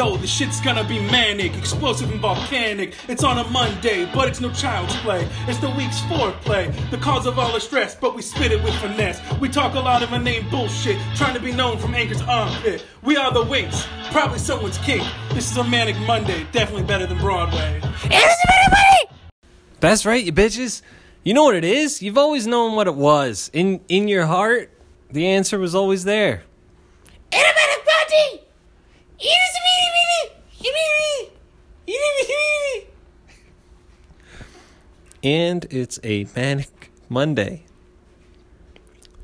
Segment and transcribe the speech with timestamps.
[0.00, 2.94] Yo, the shit's gonna be manic, explosive and volcanic.
[3.06, 5.28] It's on a Monday, but it's no child's play.
[5.46, 8.72] It's the week's foreplay, the cause of all the stress, but we spit it with
[8.76, 9.20] finesse.
[9.40, 12.86] We talk a lot of inane bullshit, trying to be known from Anchor's armpit.
[13.02, 15.06] We are the Winks, probably someone's kink.
[15.34, 17.82] This is a manic Monday, definitely better than Broadway.
[19.80, 20.80] That's right, you bitches.
[21.24, 22.00] You know what it is?
[22.00, 23.50] You've always known what it was.
[23.52, 24.72] In in your heart,
[25.10, 26.44] the answer was always there.
[35.22, 37.64] And it's a manic Monday.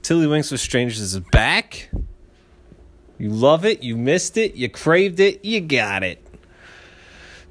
[0.03, 1.91] Tiddlywinks with Strangers is back.
[3.19, 6.23] You love it, you missed it, you craved it, you got it.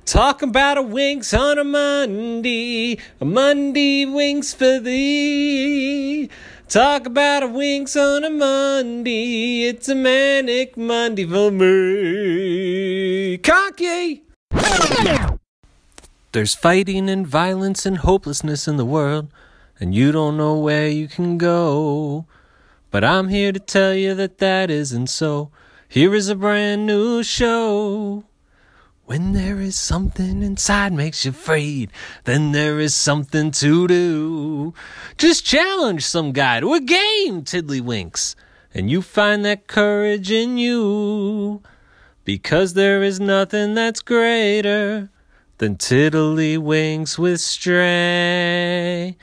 [0.06, 6.30] Talk about a winks on a Monday, a Monday winks for thee.
[6.68, 13.38] Talk about a winks on a Monday, it's a manic Monday for me.
[13.38, 14.24] Cocky!
[16.32, 19.27] There's fighting and violence and hopelessness in the world,
[19.80, 22.26] and you don't know where you can go.
[22.90, 25.52] But I'm here to tell you that that isn't so.
[25.88, 28.24] Here is a brand new show.
[29.08, 31.92] When there is something inside makes you afraid,
[32.24, 34.74] then there is something to do.
[35.16, 38.34] Just challenge some guy to a game, Tiddlywinks,
[38.74, 41.62] and you find that courage in you.
[42.24, 45.12] Because there is nothing that's greater
[45.60, 49.16] than Tiddlywinks with strangers.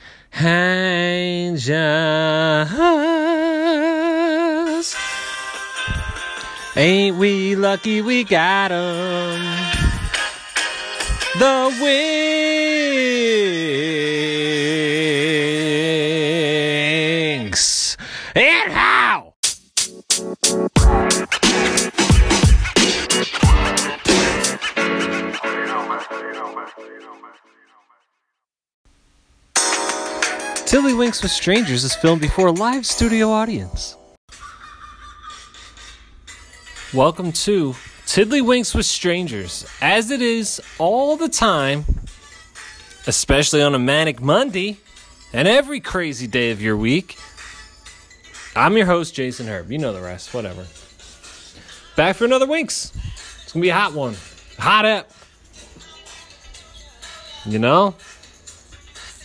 [6.75, 9.72] Ain't we lucky we got 'em?
[11.43, 11.75] The
[17.41, 17.97] Winks.
[18.33, 19.33] And how?
[30.63, 33.97] Tiddlywinks with Strangers is filmed before a live studio audience.
[36.93, 37.75] Welcome to
[38.13, 41.83] Tiddlywinks with Strangers, as it is all the time,
[43.07, 44.77] especially on a manic Monday
[45.33, 47.17] and every crazy day of your week.
[48.55, 49.71] I'm your host, Jason Herb.
[49.71, 50.67] You know the rest, whatever.
[51.95, 52.93] Back for another Winks.
[53.41, 54.15] It's gonna be a hot one.
[54.59, 55.09] Hot up.
[57.47, 57.95] You know?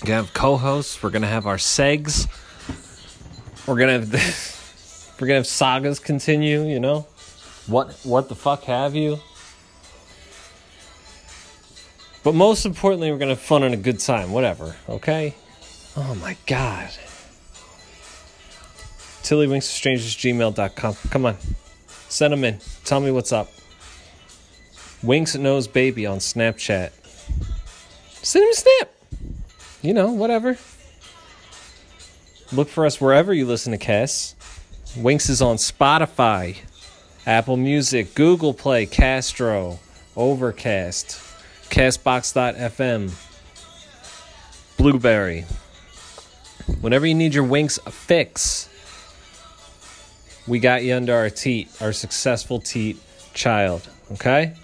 [0.00, 1.02] We're gonna have co-hosts.
[1.02, 2.26] We're gonna have our segs.
[3.66, 6.62] We're gonna have we're gonna have sagas continue.
[6.62, 7.06] You know,
[7.68, 9.18] what what the fuck have you?
[12.24, 14.32] But most importantly, we're gonna have fun and a good time.
[14.32, 14.76] Whatever.
[14.88, 15.34] Okay.
[15.96, 16.90] Oh my god.
[19.22, 20.96] TillyWinksStrangersGmail.com.
[21.10, 21.36] Come on,
[22.08, 22.58] send them in.
[22.84, 23.50] Tell me what's up.
[25.02, 26.90] Winks Nose Baby on Snapchat.
[28.22, 28.88] Send him a snap
[29.82, 30.58] you know, whatever.
[32.52, 34.34] Look for us wherever you listen to Cass.
[34.96, 36.56] Winks is on Spotify,
[37.28, 39.80] Apple Music, Google Play, Castro,
[40.16, 41.20] Overcast,
[41.68, 43.12] Castbox.fm,
[44.78, 45.44] Blubrry.
[46.80, 48.70] Whenever you need your Winks fix,
[50.46, 52.98] we got you under our teat, our successful teat
[53.34, 53.86] child.
[54.12, 54.54] Okay?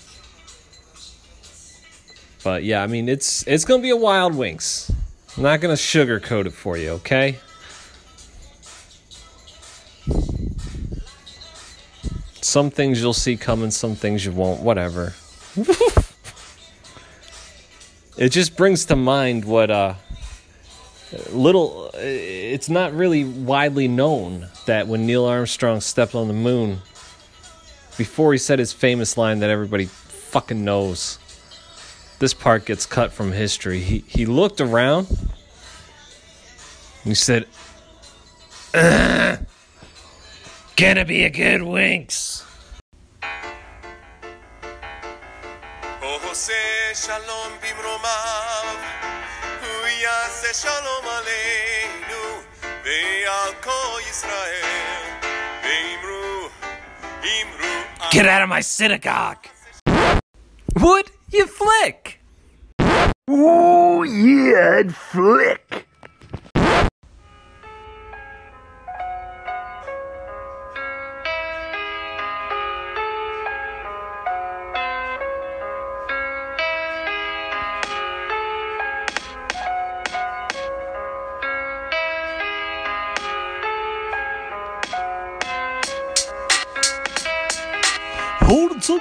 [2.42, 4.90] But yeah, I mean it's it's gonna be a wild Winks.
[5.36, 7.36] I'm not gonna sugarcoat it for you, okay?
[12.54, 15.12] Some things you'll see coming, some things you won't, whatever.
[18.16, 19.94] it just brings to mind what uh
[21.32, 26.78] little it's not really widely known that when Neil Armstrong stepped on the moon
[27.98, 31.18] before he said his famous line that everybody fucking knows
[32.20, 33.80] this part gets cut from history.
[33.80, 35.28] He he looked around and
[37.02, 37.48] he said,
[38.74, 39.40] "Ugh,
[40.76, 42.43] "Gonna be a good winks."
[46.33, 46.53] עושה
[46.93, 48.75] שלום במרומיו,
[49.61, 55.03] הוא יעשה שלום עלינו ועל כל ישראל,
[55.63, 56.49] ואמרו,
[57.23, 59.47] אמרו, Get out of my synagogue!
[60.79, 62.19] Would you flick?
[63.29, 65.85] Oh, yeah, I'd flick.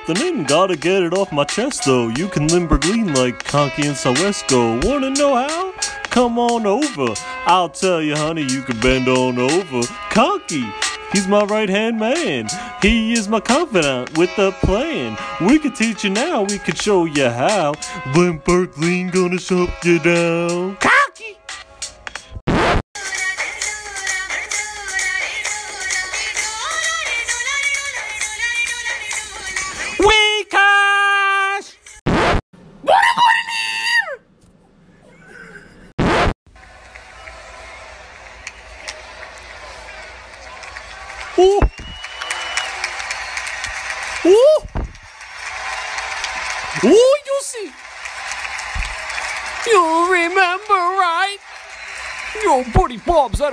[0.09, 2.09] In, gotta get it off my chest though.
[2.09, 4.83] You can Limberglean like Conky and Sawesco.
[4.83, 5.73] Wanna know how?
[6.09, 7.13] Come on over.
[7.45, 9.87] I'll tell you, honey, you can bend on over.
[10.09, 10.65] Conky,
[11.13, 12.49] he's my right hand man.
[12.81, 15.17] He is my confidant with a plan.
[15.39, 17.73] We could teach you now, we could show you how.
[18.13, 20.77] Limberglean gonna shut you down.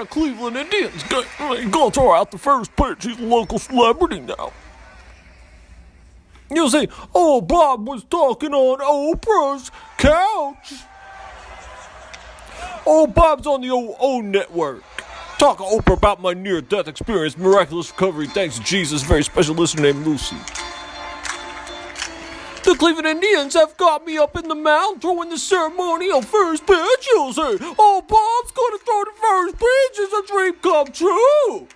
[0.00, 1.02] Out of Cleveland Indians.
[1.04, 1.24] Go-
[1.70, 3.04] Gonna throw out the first pitch.
[3.04, 4.52] He's a local celebrity now.
[6.50, 10.74] You'll see, oh, Bob was talking on Oprah's couch.
[12.86, 14.82] Oh, Bob's on the old O network.
[15.38, 19.82] Talk Oprah about my near death experience, miraculous recovery, thanks to Jesus, very special listener
[19.82, 20.36] named Lucy.
[22.70, 27.08] The Cleveland Indians have got me up in the mound throwing the ceremonial first pitch,
[27.12, 27.58] you'll say.
[27.76, 29.98] Oh, Bob's gonna throw the first pitch.
[29.98, 31.66] It's a dream come true.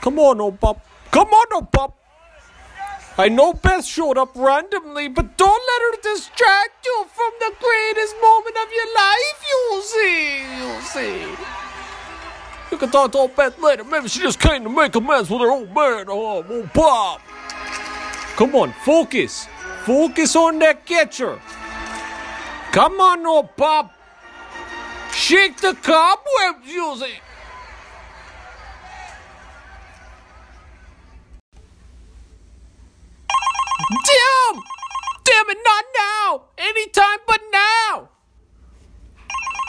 [0.00, 0.80] Come on, oh, Bob.
[1.10, 1.92] Come on, oh, Bob.
[3.18, 8.14] I know Beth showed up randomly, but don't let her distract you from the greatest
[8.22, 9.44] moment of your life.
[9.50, 10.56] You'll see.
[10.56, 11.36] You'll see.
[12.70, 13.82] You can talk to old Beth later.
[13.82, 17.22] Maybe she just came to make amends with her old man, oh, old Bob.
[18.38, 19.48] Come on, focus.
[19.82, 21.40] Focus on that catcher.
[22.70, 23.90] Come on, oh, old Bob.
[25.12, 26.68] Shake the cobwebs,
[27.00, 27.18] see.
[34.06, 34.62] Damn!
[35.24, 36.42] Damn it, not now!
[36.58, 38.08] Anytime but now!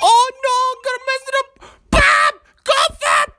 [0.04, 1.50] Oh no, I'm gonna mess it up!
[1.90, 2.34] Bob!
[2.64, 3.39] Go Bob!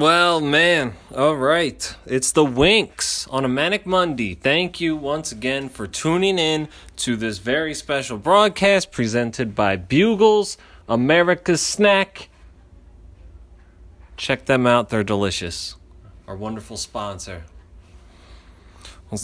[0.00, 1.96] Well, man, all right.
[2.06, 4.34] It's the Winks on a Manic Monday.
[4.34, 10.56] Thank you once again for tuning in to this very special broadcast presented by Bugles,
[10.88, 12.30] America's Snack.
[14.16, 15.76] Check them out, they're delicious.
[16.26, 17.44] Our wonderful sponsor.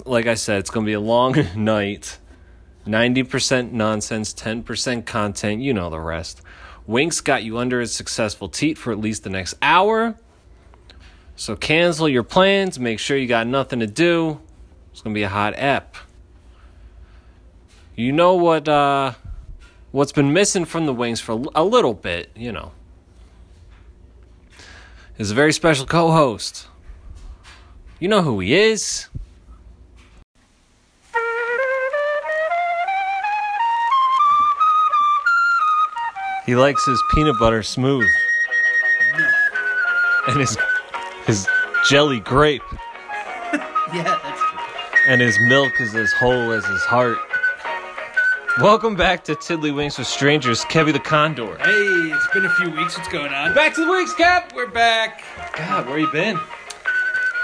[0.04, 2.18] Like I said, it's going to be a long night.
[2.86, 6.42] 90% nonsense, 10% content, you know the rest.
[6.86, 10.18] Winks got you under a successful teat for at least the next hour.
[11.38, 14.40] So cancel your plans, make sure you got nothing to do.
[14.90, 15.94] It's going to be a hot ep.
[17.94, 19.12] You know what uh
[19.93, 22.73] what's been missing from the Winks for a little bit, you know.
[25.17, 26.67] Is a very special co-host.
[28.00, 29.08] You know who he is?
[36.46, 38.08] He likes his peanut butter smooth.
[40.26, 40.56] And his
[41.28, 41.46] his
[41.88, 42.62] jelly grape.
[43.94, 44.58] Yeah, that's true.
[45.08, 47.16] And his milk is as whole as his heart.
[48.61, 51.56] Welcome back to Tiddlywinks with Strangers, Kevy the Condor.
[51.56, 52.99] Hey, it's been a few weeks.
[52.99, 53.54] What's going on?
[53.54, 54.52] Back to the Winks, Cap!
[54.54, 55.25] We're back.
[55.56, 56.38] God, where you been?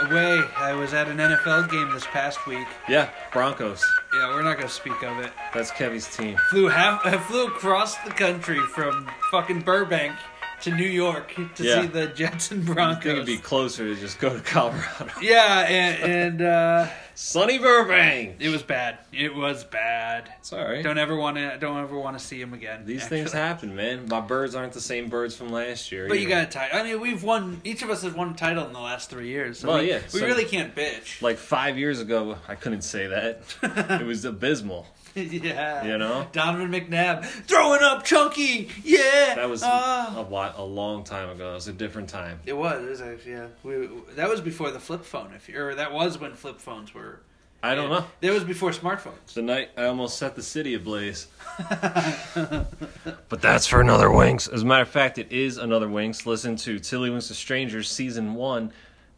[0.02, 0.42] Away.
[0.58, 2.66] I was at an NFL game this past week.
[2.90, 3.82] Yeah, Broncos.
[4.12, 5.32] Yeah, we're not gonna speak of it.
[5.54, 6.36] That's Kevy's team.
[6.50, 7.06] Flew half.
[7.06, 10.14] I flew across the country from fucking Burbank
[10.62, 11.82] to New York to Yeah.
[11.82, 13.12] see the Jets and Broncos.
[13.12, 15.10] it'd be closer to just go to Colorado.
[15.22, 18.36] yeah, and, and uh, Sunny Burbank!
[18.40, 18.98] it was bad.
[19.12, 20.32] It was bad.
[20.40, 20.82] It's alright.
[20.82, 21.56] Don't ever want to.
[21.60, 22.84] Don't ever want to see him again.
[22.86, 23.18] These actually.
[23.18, 24.06] things happen, man.
[24.08, 26.08] My birds aren't the same birds from last year.
[26.08, 26.78] But you got a title.
[26.78, 27.60] I mean, we've won.
[27.64, 29.60] Each of us has won a title in the last three years.
[29.60, 31.22] So Well, we, yeah, we so- really can't bitch.
[31.22, 33.42] Like five years ago, I couldn't say that.
[34.00, 34.86] it was abysmal.
[35.22, 36.26] yeah, You know?
[36.32, 38.68] Donovan McNabb throwing up chunky.
[38.82, 40.14] Yeah, That was Ah.
[40.18, 41.52] a, while, a long time ago.
[41.52, 42.40] It was a different time.
[42.46, 42.82] It was.
[42.84, 43.46] It was actually yeah.
[43.62, 45.32] We, that was before the flip phone.
[45.34, 47.20] If you, or that was when flip phones were.
[47.62, 48.04] I don't know.
[48.20, 49.32] That was before smartphones.
[49.32, 51.28] The night I almost set the city ablaze.
[52.34, 54.48] but that's for another Winks.
[54.48, 56.26] As a matter of fact, it is another Winks.
[56.26, 58.72] Listen to Tiddlywinks of Strangers, season one,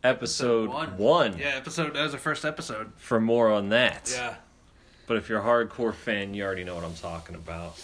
[0.04, 1.94] episode one, Yeah, episode.
[1.94, 2.92] That was the first episode.
[2.96, 4.12] for more on that.
[4.14, 4.34] Yeah.
[5.06, 7.78] But if you're a hardcore fan, you already know what I'm talking about.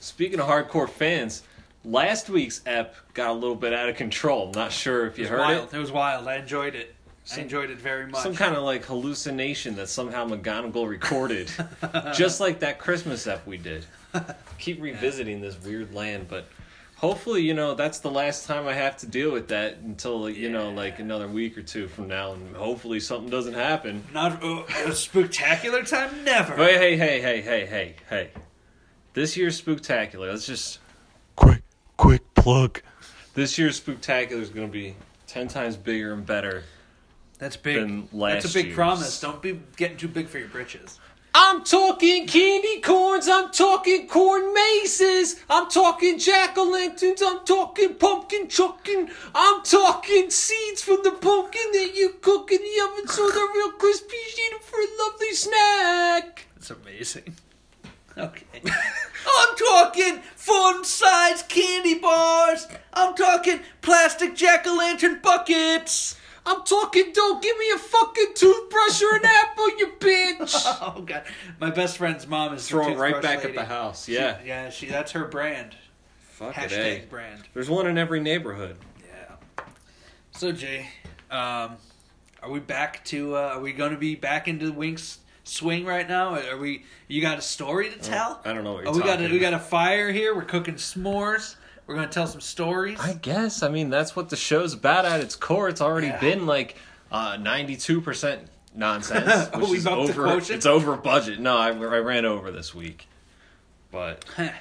[0.00, 1.42] Speaking of hardcore fans,
[1.84, 4.46] last week's ep got a little bit out of control.
[4.46, 5.72] I'm not sure if you It heard wild.
[5.72, 5.76] it.
[5.76, 6.28] It was wild.
[6.28, 6.94] I enjoyed it.
[7.34, 8.22] I enjoyed it very much.
[8.22, 11.50] some kind of like hallucination that somehow McGonagall recorded,
[12.14, 13.84] just like that Christmas ep we did.
[14.58, 16.46] Keep revisiting this weird land, but
[16.96, 20.50] hopefully, you know, that's the last time I have to deal with that until you
[20.50, 24.04] know, like another week or two from now, and hopefully something doesn't happen.
[24.12, 26.56] Not uh, a spectacular time, never.
[26.56, 28.30] But hey, hey, hey, hey, hey, hey!
[29.14, 30.78] This year's spectacular Let's just
[31.36, 31.62] Quick,
[31.96, 32.82] quick plug.
[33.34, 34.94] this year's spectacular is going to be
[35.26, 36.64] ten times bigger and better.
[37.38, 37.76] That's big.
[37.76, 38.74] than last That's a big year's.
[38.76, 39.20] promise.
[39.20, 40.98] Don't be getting too big for your britches.
[41.38, 47.92] I'm talking candy corns, I'm talking corn maces, I'm talking jack o' lanterns, I'm talking
[47.96, 53.28] pumpkin chucking, I'm talking seeds from the pumpkin that you cook in the oven so
[53.28, 56.46] they're real crispy, eat them for a lovely snack.
[56.54, 57.36] That's amazing.
[58.16, 58.46] Okay.
[58.64, 62.66] I'm talking fun size candy bars.
[62.94, 66.16] I'm talking plastic jack o' lantern buckets.
[66.46, 70.62] I'm talking, don't give me a fucking toothbrush or an apple, you bitch.
[70.80, 71.24] Oh god,
[71.60, 74.04] my best friend's mom is the Throw it right toothbrush back at the house.
[74.06, 74.38] She- Yeah.
[74.44, 74.70] yeah.
[74.70, 75.74] She that's her brand.
[76.20, 77.04] Fuck it, Hashtag eh?
[77.10, 77.42] brand.
[77.54, 78.76] There's one in every neighborhood.
[79.04, 79.64] Yeah.
[80.32, 80.86] So Jay,
[81.30, 81.76] um,
[82.42, 83.34] are we back to?
[83.36, 86.34] Uh, are we going to be back into the Winks swing right now?
[86.36, 86.84] Are we?
[87.08, 88.40] You got a story to tell?
[88.44, 90.34] I don't know what you're Oh, we got a, talking we got a fire here.
[90.34, 91.56] We're cooking s'mores.
[91.86, 92.98] We're gonna tell some stories.
[93.00, 93.62] I guess.
[93.62, 95.68] I mean, that's what the show's about at its core.
[95.68, 96.20] It's already Yeah.
[96.20, 96.76] been like
[97.12, 98.38] uh, 92%
[98.74, 99.48] nonsense.
[99.54, 100.38] Which is over?
[100.38, 101.38] It's over budget.
[101.38, 103.06] No, I, I ran over this week.
[103.92, 104.52] But, I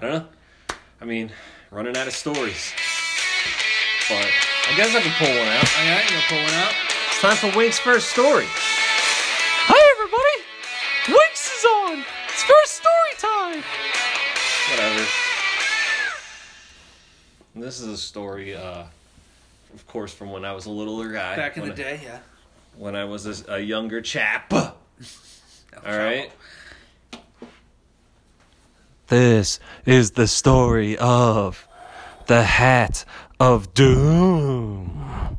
[0.00, 0.26] don't know.
[1.00, 1.30] I mean,
[1.70, 2.72] running out of stories.
[4.08, 4.26] But
[4.70, 5.64] I guess I can pull one out.
[5.78, 6.72] All right, you gonna pull one out?
[7.10, 8.46] It's time for Wink's first story.
[17.60, 18.84] This is a story, uh,
[19.74, 21.36] of course, from when I was a littler guy.
[21.36, 22.18] Back in when the I- day, yeah.
[22.76, 24.52] when I was a, a younger chap.
[24.52, 24.74] All
[25.84, 26.30] right.
[29.08, 31.66] This is the story of
[32.26, 33.04] the Hat
[33.40, 35.38] of Doom.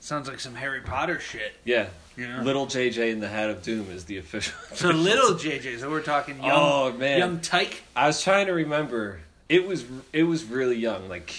[0.00, 1.54] Sounds like some Harry Potter shit.
[1.64, 1.88] Yeah.
[2.16, 2.42] Yeah.
[2.42, 4.54] Little JJ in the Hat of Doom is the official.
[4.74, 7.18] So little JJ, so we're talking young, Oh, man.
[7.18, 7.82] young tyke.
[7.94, 9.20] I was trying to remember.
[9.48, 11.08] It was it was really young.
[11.08, 11.32] Like,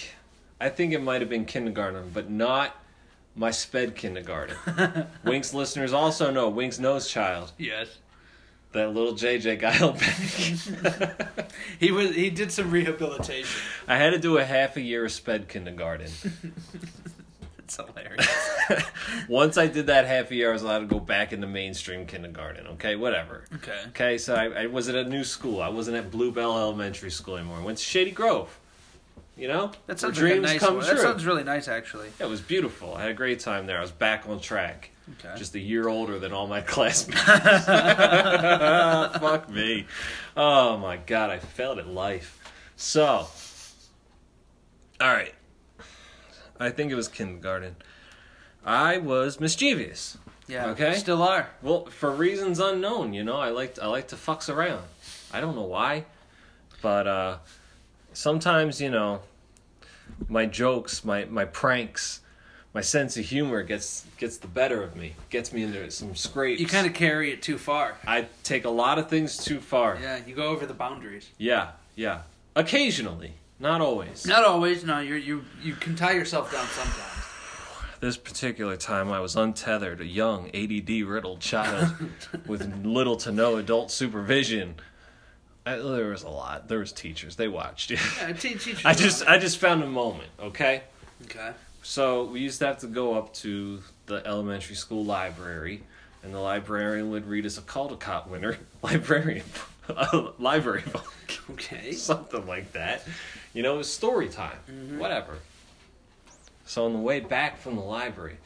[0.60, 2.76] I think it might have been kindergarten, but not
[3.36, 4.56] my sped kindergarten.
[5.24, 7.52] Winks listeners also know Winks nose child.
[7.58, 7.98] Yes.
[8.72, 9.78] That little JJ guy
[10.98, 11.46] back.
[11.80, 12.14] He was.
[12.14, 13.48] He did some rehabilitation.
[13.86, 16.10] I had to do a half a year of sped kindergarten.
[17.58, 18.50] It's hilarious.
[19.28, 22.06] Once I did that half a year, I was allowed to go back into mainstream
[22.06, 22.66] kindergarten.
[22.68, 23.44] Okay, whatever.
[23.56, 23.78] Okay.
[23.88, 25.60] Okay, so I, I was at a new school.
[25.60, 27.58] I wasn't at Bluebell Elementary School anymore.
[27.58, 28.58] I went to Shady Grove.
[29.38, 30.84] You know, That sounds like dreams nice come one.
[30.84, 30.94] true.
[30.96, 32.08] That sounds really nice, actually.
[32.18, 32.94] Yeah, it was beautiful.
[32.94, 33.78] I had a great time there.
[33.78, 34.90] I was back on track.
[35.24, 35.32] Okay.
[35.38, 37.22] Just a year older than all my classmates.
[39.20, 39.86] Fuck me.
[40.36, 42.36] Oh my god, I failed at life.
[42.76, 43.26] So,
[45.00, 45.34] all right.
[46.60, 47.76] I think it was kindergarten.
[48.64, 50.18] I was mischievous.
[50.48, 50.66] Yeah.
[50.70, 50.94] Okay.
[50.94, 51.48] Still are.
[51.62, 54.82] Well, for reasons unknown, you know, I like I like to fucks around.
[55.32, 56.06] I don't know why,
[56.82, 57.36] but uh,
[58.12, 59.20] sometimes you know,
[60.28, 62.20] my jokes, my my pranks,
[62.74, 66.60] my sense of humor gets gets the better of me, gets me into some scrapes.
[66.60, 67.96] You kind of carry it too far.
[68.06, 69.98] I take a lot of things too far.
[70.00, 70.20] Yeah.
[70.26, 71.30] You go over the boundaries.
[71.38, 72.22] yeah, yeah.
[72.56, 74.26] Occasionally, not always.
[74.26, 74.84] Not always.
[74.84, 74.98] No.
[75.00, 77.24] You you you can tie yourself down sometimes.
[78.00, 81.92] This particular time, I was untethered, a young, ADD riddled child
[82.46, 84.76] with little to no adult supervision.
[85.66, 86.68] I, there was a lot.
[86.68, 87.36] There was teachers.
[87.36, 87.90] They watched.
[87.90, 88.32] Yeah.
[88.32, 90.30] Teach, teach I just, I just found a moment.
[90.40, 90.82] Okay.
[91.24, 91.50] Okay.
[91.82, 95.82] So we used to have to go up to the elementary school library,
[96.22, 99.44] and the librarian would read us a Caldecott winner librarian
[100.38, 101.12] library book,
[101.50, 101.92] Okay.
[101.92, 103.02] something like that.
[103.54, 104.58] You know, it was story time.
[104.70, 104.98] Mm-hmm.
[104.98, 105.38] Whatever.
[106.66, 108.36] So on the way back from the library,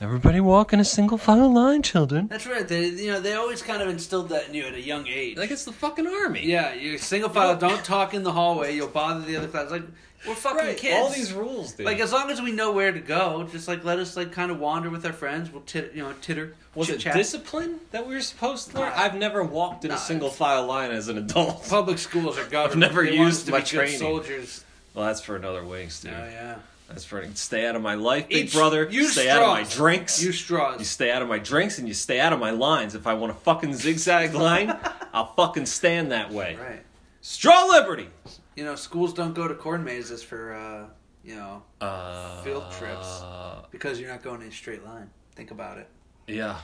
[0.00, 2.28] Everybody walk in a single file line, children.
[2.28, 2.66] That's right.
[2.66, 5.36] They you know they always kind of instilled that in you at a young age.
[5.36, 6.46] like it's the fucking army.
[6.46, 7.56] yeah, you single file.
[7.56, 8.74] Don't talk in the hallway.
[8.76, 9.70] You'll bother the other class.
[9.72, 9.82] Like
[10.26, 10.76] we're fucking Right.
[10.76, 10.96] kids.
[10.96, 11.86] All these rules, dude.
[11.86, 14.52] Like as long as we know where to go, just like let us like kind
[14.52, 15.50] of wander with our friends.
[15.50, 16.54] We'll tit, you know, titter.
[16.76, 17.14] was it chit-chat.
[17.14, 18.90] discipline that we were supposed to learn?
[18.90, 19.00] Nah.
[19.02, 21.68] I've never walked in Nah, a single file line as an adult.
[21.68, 22.80] Public schools are government.
[22.92, 23.98] never They want used us to my be good training.
[23.98, 24.64] soldiers.
[24.94, 26.12] Well, that's for another Winks, dude.
[26.12, 26.56] Oh yeah.
[26.88, 28.88] That's for stay out of my life, big brother.
[28.90, 30.22] use stay out of my drinks.
[30.22, 30.78] Use straws.
[30.78, 32.94] You stay out of my drinks and you stay out of my lines.
[32.94, 34.74] If I want a fucking zigzag line,
[35.12, 36.56] I'll fucking stand that way.
[36.56, 36.82] right.
[37.20, 38.08] Straw liberty.
[38.56, 40.86] You know, schools don't go to corn mazes for uh,
[41.22, 43.22] you know, Uh, field trips
[43.70, 45.10] because you're not going in a straight line.
[45.34, 45.88] Think about it.
[46.26, 46.56] Yeah.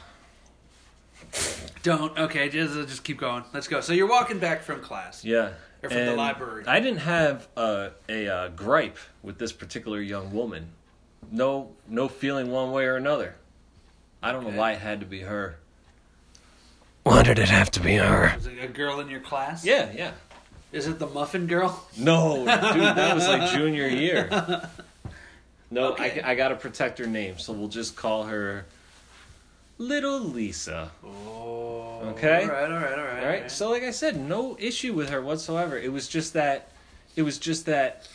[1.83, 2.17] Don't.
[2.19, 3.45] Okay, just just keep going.
[3.53, 3.81] Let's go.
[3.81, 5.25] So you're walking back from class.
[5.25, 5.51] Yeah.
[5.85, 6.65] Or from the library.
[6.67, 10.69] I didn't have uh, a uh, gripe with this particular young woman.
[11.31, 13.35] No, no feeling one way or another.
[14.23, 14.53] I don't Okay.
[14.55, 15.57] know why it had to be her.
[17.03, 18.35] Why did it have to be her?
[18.39, 19.65] Is it a girl in your class?
[19.65, 20.13] Yeah, yeah.
[20.73, 21.87] Is it the muffin girl?
[21.99, 24.29] No, dude, that was like junior year.
[25.71, 26.21] No, Okay.
[26.23, 28.65] I, I gotta protect her name, so we'll just call her
[29.79, 30.91] Little Lisa.
[31.05, 31.64] Oh.
[32.15, 32.43] Okay.
[32.43, 32.71] All right.
[32.71, 32.99] All right.
[32.99, 33.23] All right.
[33.23, 33.51] All right.
[33.51, 35.79] So, like I said, no issue with her whatsoever.
[35.79, 36.69] It was just that,
[37.17, 38.09] it was just that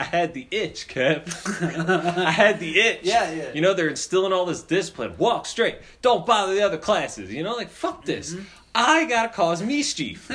[0.00, 1.28] I had the itch, Kev.
[2.18, 3.00] I had the itch.
[3.02, 3.52] Yeah, yeah.
[3.52, 5.14] You know, they're instilling all this discipline.
[5.18, 5.76] Walk straight.
[6.00, 7.32] Don't bother the other classes.
[7.32, 8.32] You know, like fuck this.
[8.32, 8.44] Mm-hmm.
[8.74, 10.30] I gotta cause mischief.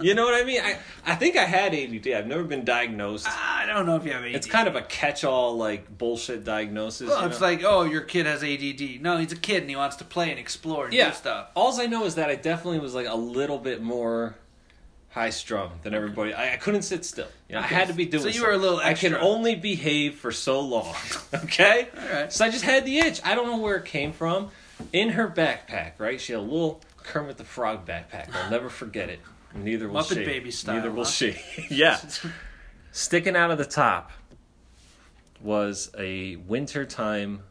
[0.00, 0.60] you know what I mean?
[0.60, 2.08] I I think I had ADD.
[2.08, 3.26] I've never been diagnosed.
[3.28, 4.34] I don't know if you have ADD.
[4.34, 7.08] It's kind of a catch-all like bullshit diagnosis.
[7.08, 9.02] Well, you it's like, oh, your kid has ADD.
[9.02, 11.10] No, he's a kid and he wants to play and explore and yeah.
[11.10, 11.50] do stuff.
[11.54, 14.36] All I know is that I definitely was like a little bit more
[15.14, 16.34] high strung than everybody.
[16.34, 17.28] I, I couldn't sit still.
[17.48, 18.24] You know, I had to be doing.
[18.24, 18.92] So you were a little something.
[18.92, 20.94] I can only behave for so long.
[21.34, 21.88] Okay.
[21.96, 22.32] All right.
[22.32, 23.20] So I just had the itch.
[23.24, 24.50] I don't know where it came from.
[24.92, 26.20] In her backpack, right?
[26.20, 28.34] She had a little Kermit the Frog backpack.
[28.34, 29.20] I'll never forget it.
[29.54, 30.24] Neither will Muppet she.
[30.24, 31.10] Baby style, Neither will huh?
[31.10, 31.36] she.
[31.70, 32.00] yeah.
[32.92, 34.10] Sticking out of the top
[35.40, 37.42] was a wintertime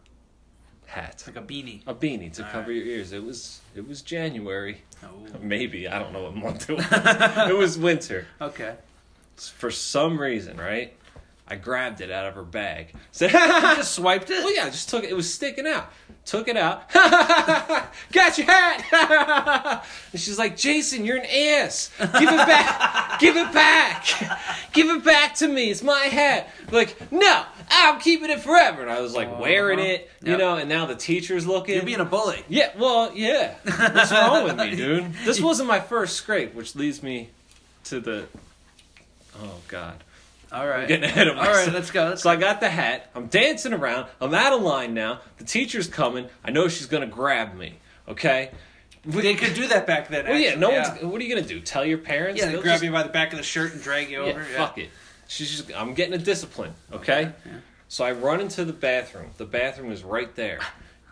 [0.88, 1.24] hat.
[1.27, 1.81] Like a beanie.
[1.88, 2.77] A beanie to All cover right.
[2.77, 3.13] your ears.
[3.13, 4.81] It was it was January.
[5.03, 5.10] Oh.
[5.41, 6.86] Maybe I don't know what month it was.
[7.50, 8.27] it was winter.
[8.41, 8.75] Okay.
[9.36, 10.93] For some reason, right?
[11.47, 12.93] I grabbed it out of her bag.
[13.12, 13.38] Said, You
[13.75, 14.43] just swiped it?
[14.43, 15.09] "Well, yeah, I just took it.
[15.09, 15.91] It was sticking out.
[16.25, 16.89] Took it out.
[16.93, 19.83] Got your hat."
[20.13, 21.91] and she's like, "Jason, you're an ass.
[22.00, 23.19] Give it back.
[23.19, 24.05] Give it back.
[24.71, 25.69] Give it back to me.
[25.69, 28.81] It's my hat." Like, no, I'm keeping it forever.
[28.81, 29.88] And I was like wearing Uh-huh.
[29.89, 30.39] it, you Yep.
[30.39, 30.55] know.
[30.55, 31.75] And now the teacher's looking.
[31.75, 32.41] You're being a bully.
[32.47, 33.55] Yeah, well, yeah.
[33.65, 35.13] What's wrong with me, dude?
[35.25, 37.29] This wasn't my first scrape, which leads me
[37.85, 38.27] to the.
[39.41, 40.03] Oh God,
[40.53, 40.81] All right.
[40.81, 41.66] I'm getting ahead of All myself.
[41.68, 42.05] right, let's go.
[42.09, 43.09] Let's So I got the hat.
[43.16, 44.07] I'm dancing around.
[44.22, 45.20] I'm out of line now.
[45.37, 46.27] The teacher's coming.
[46.46, 47.79] I know she's gonna grab me.
[48.07, 48.51] Okay.
[49.05, 50.25] They could do that back then.
[50.25, 50.50] Well, yeah.
[50.50, 51.03] actually, No one's.
[51.03, 51.59] What are you gonna do?
[51.59, 52.39] Tell your parents?
[52.39, 54.24] Yeah, they They'll grab just- you by the back of the shirt and drag you
[54.24, 54.44] Yeah, over.
[54.44, 54.89] fuck it.
[55.27, 55.72] She's just.
[55.75, 56.74] I'm getting a discipline.
[56.92, 57.31] Okay.
[57.46, 57.51] Yeah.
[57.87, 59.31] So I run into the bathroom.
[59.37, 60.59] The bathroom is right there.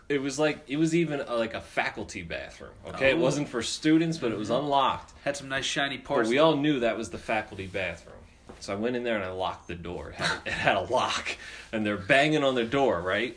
[0.08, 2.72] It was like it was even a, like a faculty bathroom.
[2.88, 3.20] Okay, it Oh.
[3.20, 4.64] wasn't for students, but it was mm-hmm.
[4.64, 5.12] unlocked.
[5.24, 6.30] Had some nice shiny But porcelain.
[6.34, 8.16] we all knew that was the faculty bathroom.
[8.62, 10.10] So I went in there and I locked the door.
[10.10, 11.36] It had, it had a lock,
[11.72, 13.00] and they're banging on the door.
[13.00, 13.36] Right.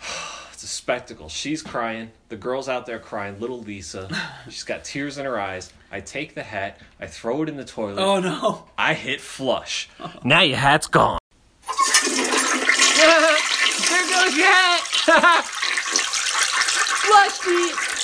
[0.52, 1.28] It's a spectacle.
[1.28, 2.12] She's crying.
[2.30, 3.38] The girl's out there crying.
[3.38, 4.08] Little Lisa.
[4.46, 5.70] She's got tears in her eyes.
[5.92, 6.80] I take the hat.
[6.98, 8.00] I throw it in the toilet.
[8.02, 8.64] oh no.
[8.78, 9.90] I hit flush.
[10.24, 11.18] Now your hat's gone.
[12.06, 12.16] there
[14.08, 15.44] goes your hat.
[17.04, 17.95] Flushy.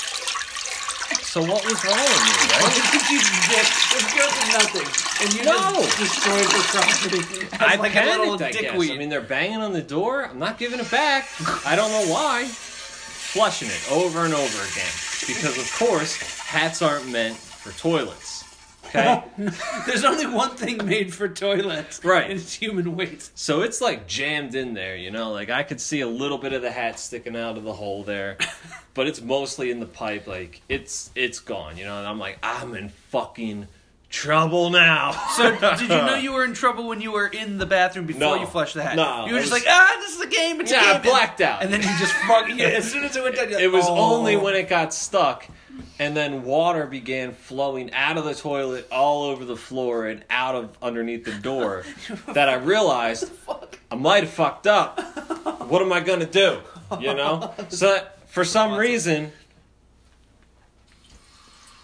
[1.32, 2.76] So what was wrong with me, right?
[3.10, 3.18] you
[3.48, 3.64] dick.
[3.88, 5.24] This girl did nothing.
[5.24, 5.80] And you No.
[5.80, 7.48] just destroyed the property.
[7.58, 8.70] I As like a little panicked, I guess.
[8.72, 8.90] dickweed.
[8.90, 10.26] I mean, they're banging on the door.
[10.26, 11.26] I'm not giving it back.
[11.64, 12.44] I don't know why.
[12.44, 14.92] Flushing it over and over again.
[15.26, 18.41] Because, of course, hats aren't meant for toilets.
[18.94, 19.22] Okay?
[19.86, 22.04] There's only one thing made for toilets.
[22.04, 22.30] Right.
[22.30, 23.36] And it's human waste.
[23.38, 25.30] so it's like jammed in there, you know?
[25.32, 28.04] Like, I could see a little bit of the hat sticking out of the hole
[28.04, 28.36] there.
[28.94, 30.26] But it's mostly in the pipe.
[30.26, 31.98] Like, it's it's gone, you know?
[31.98, 33.66] And I'm like, I'm in fucking
[34.12, 35.10] trouble now.
[35.36, 38.20] So did you know you were in trouble when you were in the bathroom before
[38.20, 38.34] No.
[38.36, 38.94] you flushed the hat?
[38.96, 40.60] No, You were I just was- like, ah, this is a game.
[40.60, 41.02] It's Yeah, a I game.
[41.10, 41.62] blacked out.
[41.62, 43.48] And then you just fucking as soon as it went down.
[43.48, 43.96] you're like, It was oh.
[44.16, 45.48] only when it got stuck
[45.98, 50.54] and then water began flowing out of the toilet all over the floor and out
[50.54, 51.84] of underneath the door
[52.28, 53.30] that I realized
[53.90, 55.00] I might have fucked up.
[55.70, 56.58] What am I going to do?
[57.00, 57.54] You know?
[57.70, 59.32] So for some reason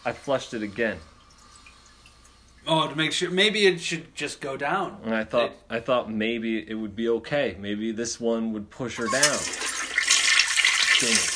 [0.05, 0.99] I flushed it again.
[2.71, 3.31] Oh, to make sure.
[3.31, 4.99] Maybe it should just go down.
[5.05, 7.57] And I thought I thought maybe it would be okay.
[7.59, 9.39] Maybe this one would push her down.
[11.01, 11.35] Didn't.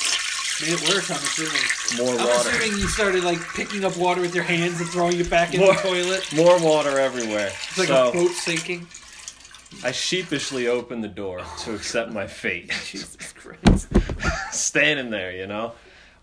[0.61, 2.07] Made it worse, I'm assuming.
[2.07, 2.31] More water.
[2.31, 5.55] I'm assuming you started like picking up water with your hands and throwing it back
[5.55, 6.33] in More- the toilet.
[6.35, 7.47] More water everywhere.
[7.49, 8.87] It's like so, a boat sinking.
[9.83, 12.71] I sheepishly opened the door to accept my fate.
[12.85, 13.88] Jesus Christ.
[14.53, 15.73] Standing there, you know.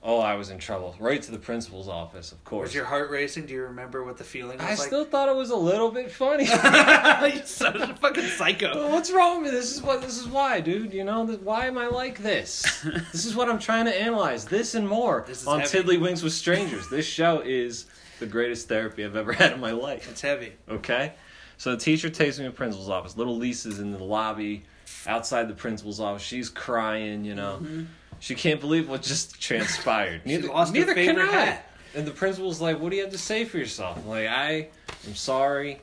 [0.01, 0.95] Oh, I was in trouble.
[0.97, 2.67] Right to the principal's office, of course.
[2.67, 3.47] Was your heart racing?
[3.47, 4.79] Do you remember what the feeling was I like?
[4.79, 6.45] still thought it was a little bit funny.
[7.35, 8.73] You're such a fucking psycho.
[8.75, 9.57] But What's wrong with me?
[9.57, 10.93] This is what this is why, dude.
[10.93, 12.81] You know, why am I like this?
[13.11, 14.45] this is what I'm trying to analyze.
[14.45, 15.79] This and more This is on heavy.
[15.79, 16.87] Tiddlywinks with Strangers.
[16.89, 17.85] This show is
[18.19, 20.09] the greatest therapy I've ever had in my life.
[20.09, 20.53] It's heavy.
[20.69, 21.13] Okay?
[21.57, 23.17] So the teacher takes me to the principal's office.
[23.17, 24.63] Little Lisa's in the lobby
[25.05, 26.21] outside the principal's office.
[26.21, 27.59] She's crying, you know.
[27.61, 27.83] Mm-hmm.
[28.19, 30.21] She can't believe what just transpired.
[30.25, 31.25] Neither, lost her neither can I.
[31.25, 31.65] hat.
[31.95, 34.67] And the principal's like, "What do you have to say for yourself?" I'm like, "I
[35.07, 35.81] am sorry.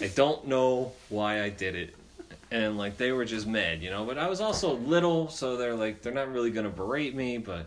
[0.00, 1.94] I don't know why I did it."
[2.50, 4.04] And like they were just mad, you know.
[4.04, 7.66] But I was also little, so they're like, they're not really gonna berate me, but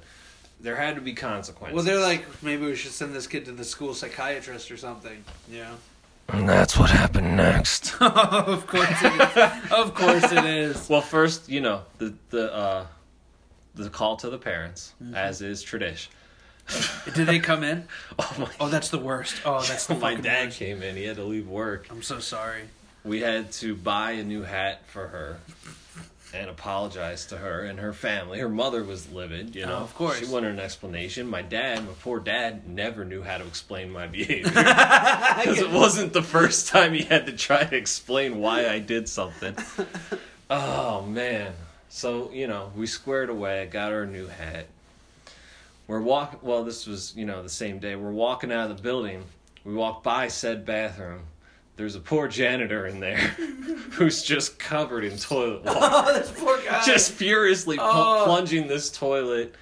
[0.61, 1.75] there had to be consequences.
[1.75, 5.23] Well, they're like, maybe we should send this kid to the school psychiatrist or something.
[5.51, 5.71] Yeah.
[6.29, 7.93] And that's what happened next.
[8.01, 9.71] of course it is.
[9.71, 10.87] Of course it is.
[10.87, 12.85] Well, first, you know, the the uh
[13.83, 15.15] the call to the parents, Mm-hmm.
[15.15, 16.11] as is tradition.
[17.15, 17.87] Did they come in?
[18.19, 18.47] Oh my!
[18.59, 19.41] Oh, that's the worst.
[19.45, 20.59] Oh, that's the my dad worst.
[20.59, 20.95] came in.
[20.95, 21.87] He had to leave work.
[21.89, 22.63] I'm so sorry.
[23.03, 25.37] We had to buy a new hat for her
[26.31, 28.37] and apologize to her and her family.
[28.39, 29.77] Her mother was livid, you know.
[29.77, 30.19] Oh, of course.
[30.19, 31.25] She wanted an explanation.
[31.27, 34.51] My dad, my poor dad, never knew how to explain my behavior.
[34.51, 39.09] Because it wasn't the first time he had to try to explain why I did
[39.09, 39.55] something.
[40.51, 41.53] Oh, man.
[41.89, 43.67] So, you know, we squared away.
[43.71, 44.67] Got our new hat.
[45.87, 47.95] We're walking, well, this was, you know, the same day.
[47.95, 49.23] We're walking out of the building.
[49.65, 51.23] We walk by said bathroom.
[51.77, 53.17] There's a poor janitor in there
[53.93, 56.83] who's just covered in toilet oh, water Oh, this poor guy.
[56.85, 58.23] just furiously Oh.
[58.25, 59.55] plunging this toilet.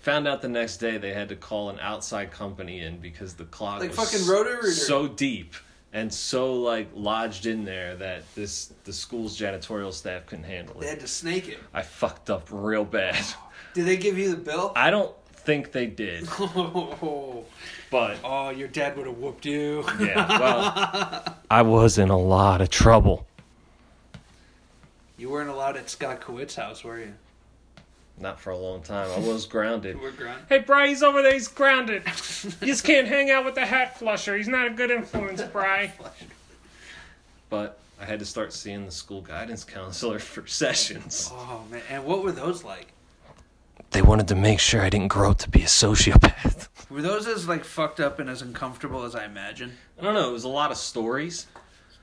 [0.00, 3.44] Found out the next day they had to call an outside company in because the
[3.44, 4.26] clog Like was fucking
[4.72, 5.54] so deep
[5.92, 10.80] and so like lodged in there that this the school's janitorial staff couldn't handle it.
[10.82, 11.58] They had to snake it.
[11.72, 13.24] I fucked up real bad.
[13.74, 14.72] Did they give you the bill?
[14.76, 17.44] I don't think they did, Oh,
[17.90, 19.84] but oh your dad would have whooped you.
[20.00, 20.38] yeah.
[20.38, 23.26] Well, I was in a lot of trouble.
[25.16, 27.14] You weren't allowed at Scott Kowitz's house, were you?
[28.20, 29.10] Not for a long time.
[29.10, 29.96] I was grounded.
[29.96, 30.44] You were grounded.
[30.48, 31.32] Hey, Bry, he's over there.
[31.32, 32.02] He's grounded.
[32.06, 34.36] you just can't hang out with the hat flusher.
[34.36, 35.92] He's not a good influence, Bry.
[37.50, 41.30] But I had to start seeing the school guidance counselor for sessions.
[41.32, 42.88] Oh man, and what were those like?
[43.90, 46.68] They wanted to make sure I didn't grow up to be a sociopath.
[46.90, 49.72] Were those as like fucked up and as uncomfortable as I imagine?
[49.98, 50.28] I don't know.
[50.28, 51.46] It was a lot of stories.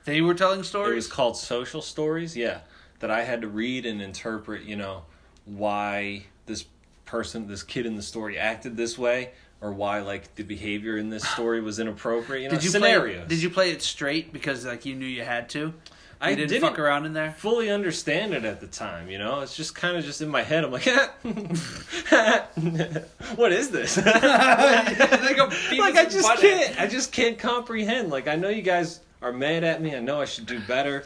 [0.04, 0.92] They were telling stories?
[0.92, 2.36] It was called social stories.
[2.36, 2.60] Yeah,
[3.00, 4.62] that I had to read and interpret.
[4.62, 5.02] You know,
[5.46, 6.66] why this
[7.06, 9.30] person, this kid in the story, acted this way,
[9.60, 12.42] or why like the behavior in this story was inappropriate.
[12.42, 13.20] You know, did you scenarios.
[13.20, 13.28] play?
[13.28, 15.72] Did you play it straight because like you knew you had to?
[16.20, 17.32] I didn't, didn't fuck around in there.
[17.32, 19.10] fully understand it at the time.
[19.10, 20.64] You know, it's just kind of just in my head.
[20.64, 20.86] I'm like,
[23.36, 23.96] what is this?
[23.98, 26.80] like I just can't.
[26.80, 28.10] I just can't comprehend.
[28.10, 29.94] Like I know you guys are mad at me.
[29.94, 31.04] I know I should do better.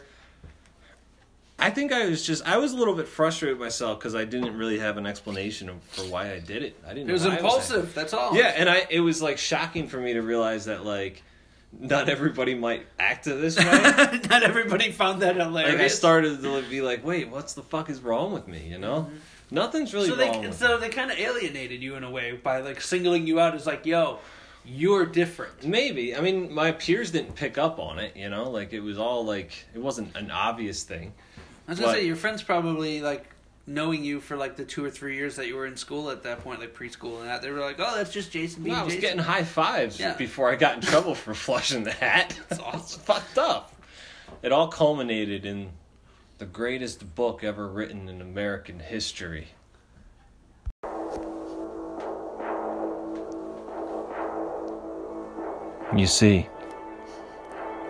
[1.61, 4.25] I think I was just I was a little bit frustrated with myself because I
[4.25, 6.75] didn't really have an explanation of, for why I did it.
[6.85, 7.09] I didn't.
[7.09, 7.93] It was know why I impulsive.
[7.93, 8.35] that's all.
[8.35, 11.23] yeah, and I it was like shocking for me to realize that like
[11.79, 13.63] not everybody might act this way.
[14.29, 15.73] Not everybody found that hilarious.
[15.73, 18.67] like I started to be like, wait, what's the fuck is wrong with me?
[18.67, 19.09] You know,
[19.51, 20.19] nothing's really Mm-hmm.
[20.19, 20.41] So wrong.
[20.41, 23.39] they with so they kind of alienated you in a way by like singling you
[23.39, 24.19] out as like, yo,
[24.65, 25.65] you're different.
[25.65, 26.15] Maybe.
[26.15, 28.49] I mean, my peers didn't pick up on it, you know?
[28.49, 31.13] Like, it was all like, it wasn't an obvious thing.
[31.71, 31.99] I was gonna What?
[31.99, 33.25] say your friends probably like
[33.65, 36.23] knowing you for like the two or three years that you were in school at
[36.23, 37.41] that point, like preschool and that.
[37.41, 39.07] They were like, oh, that's just Jason being No, I was Jason.
[39.07, 40.13] getting high fives Yeah.
[40.17, 42.37] before I got in trouble for flushing the hat.
[42.49, 43.01] That's It's awesome.
[43.03, 43.71] fucked up.
[44.43, 45.69] It all culminated in
[46.39, 49.47] the greatest book ever written in American history.
[55.95, 56.47] You see,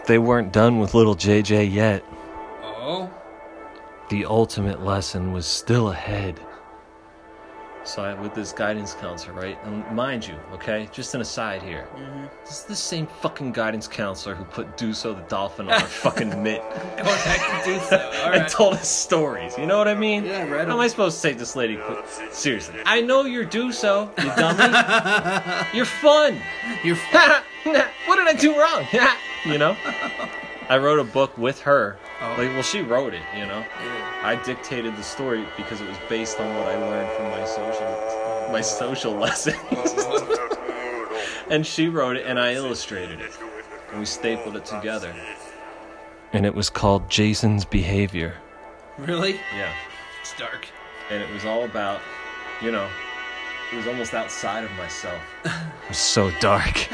[0.07, 2.03] they weren't done with little JJ yet.
[2.63, 3.09] Oh,
[4.11, 6.37] The ultimate lesson was still ahead.
[7.85, 9.57] So I with this guidance counselor, right?
[9.63, 11.87] And mind you, okay, just an aside here.
[11.95, 12.25] Mm-hmm.
[12.43, 16.43] This is the same fucking guidance counselor who put Duso the dolphin on our fucking
[16.43, 16.61] mitt.
[16.61, 18.05] going back to Duso.
[18.25, 19.57] All and told us stories.
[19.57, 20.25] You know what I mean?
[20.25, 22.03] Yeah, I read How am I supposed to take this lady quick?
[22.33, 22.81] Seriously.
[22.85, 25.67] I know you're Duso, you dummy.
[25.73, 26.37] you're fun.
[26.83, 26.97] You're
[28.07, 28.85] what did I do wrong?
[29.45, 29.77] you know?
[30.69, 31.97] I wrote a book with her.
[32.21, 32.35] Oh.
[32.37, 33.59] Like, well, she wrote it, you know?
[33.59, 34.21] Yeah.
[34.23, 38.51] I dictated the story because it was based on what I learned from my social
[38.51, 39.55] my social lessons.
[41.49, 43.31] and she wrote it and I illustrated it.
[43.91, 45.13] And we stapled it together.
[46.33, 48.35] And it was called Jason's Behavior.
[48.97, 49.39] really?
[49.55, 49.73] Yeah.
[50.21, 50.67] It's dark.
[51.09, 51.99] And it was all about,
[52.61, 52.87] you know,
[53.71, 55.21] it was almost outside of myself.
[55.43, 55.51] It
[55.89, 56.87] was so dark.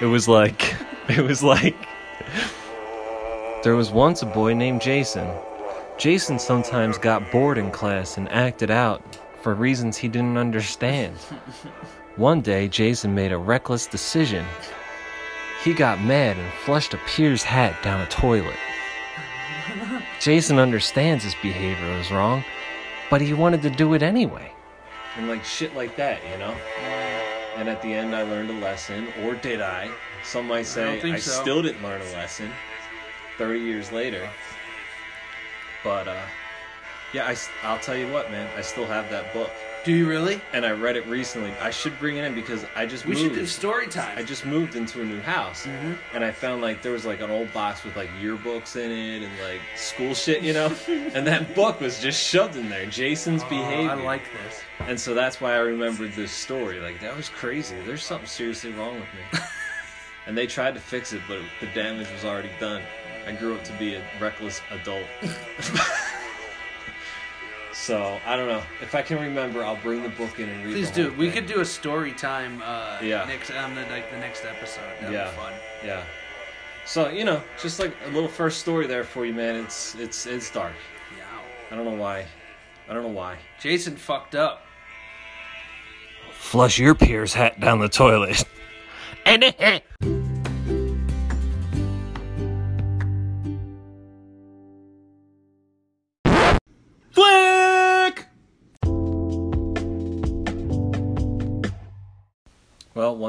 [0.00, 0.74] it was like,
[1.08, 1.76] it was like.
[3.62, 5.30] There was once a boy named Jason.
[5.98, 9.02] Jason sometimes got bored in class and acted out
[9.42, 11.14] for reasons he didn't understand.
[12.16, 14.46] One day, Jason made a reckless decision.
[15.62, 18.56] he got mad and flushed a peer's hat down a toilet.
[20.20, 22.42] Jason understands his behavior was wrong,
[23.10, 24.50] but he wanted to do it anyway.
[25.16, 26.54] And like shit like that, you know?
[27.56, 29.90] And at the end, I learned a lesson, or did I?
[30.24, 31.30] Some might say I, think so.
[31.40, 32.50] still didn't learn a lesson
[33.38, 34.28] 30 years later.
[35.82, 36.20] But, uh,
[37.12, 37.26] yeah,
[37.64, 39.50] I, will tell you what, man, I still have that book.
[39.82, 40.42] Do you really?
[40.52, 41.52] And I read it recently.
[41.58, 43.24] I should bring it in because I just We moved.
[43.24, 44.12] should do story time.
[44.18, 45.94] I just moved into a new house, Mm-hmm.
[46.14, 49.22] and I found like there was like an old box with like yearbooks in it
[49.24, 50.66] and like school shit, you know.
[50.86, 52.84] and that book was just shoved in there.
[52.84, 53.90] Jason's Oh, behavior.
[53.90, 54.60] I like this.
[54.80, 56.78] And so that's why I remembered this story.
[56.78, 57.76] Like that was crazy.
[57.86, 59.40] There's something seriously wrong with me.
[60.30, 62.80] and they tried to fix it, but the damage was already done.
[63.26, 65.02] I grew up to be a reckless adult.
[67.72, 68.62] so I don't know.
[68.80, 70.72] If I can remember, I'll bring the book in and read.
[70.74, 71.08] Please the do.
[71.10, 72.62] whole We could do a story time.
[72.64, 73.24] Uh, Yeah.
[73.24, 74.84] Next on the like the next episode.
[75.00, 75.30] That'd Yeah.
[75.32, 75.52] be fun.
[75.84, 76.04] Yeah.
[76.84, 79.56] So you know, just like a little first story there for you, man.
[79.56, 80.74] It's it's it's dark.
[81.18, 81.24] Yeah.
[81.72, 82.24] I don't know why.
[82.88, 83.36] I don't know why.
[83.60, 84.64] Jason fucked up.
[86.32, 88.44] Flush your peer's hat down the toilet.
[89.24, 90.19] Flick!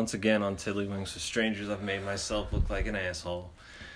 [0.02, 3.52] Once again on Tiddlywinks with Strangers, I've made myself look like an asshole.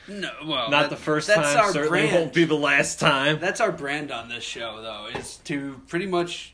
[0.07, 1.57] No, well, Not that- the first that's time.
[1.65, 2.13] Our Certainly brand.
[2.13, 3.39] won't be the last time.
[3.39, 6.53] That's our brand on this show, though, is to pretty much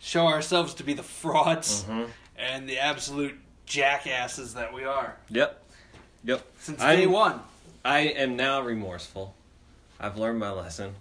[0.00, 2.04] show ourselves to be the frauds Mm-hmm.
[2.38, 3.34] and the absolute
[3.66, 5.60] jackasses that we are Yep.
[6.22, 6.46] Yep.
[6.60, 7.40] since day one.
[7.84, 9.34] I am now remorseful.
[9.98, 10.94] I've learned my lesson.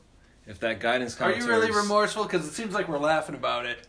[0.47, 2.23] If that guidance Are counselor you really remorseful?
[2.23, 3.87] Because it seems like we're laughing about it.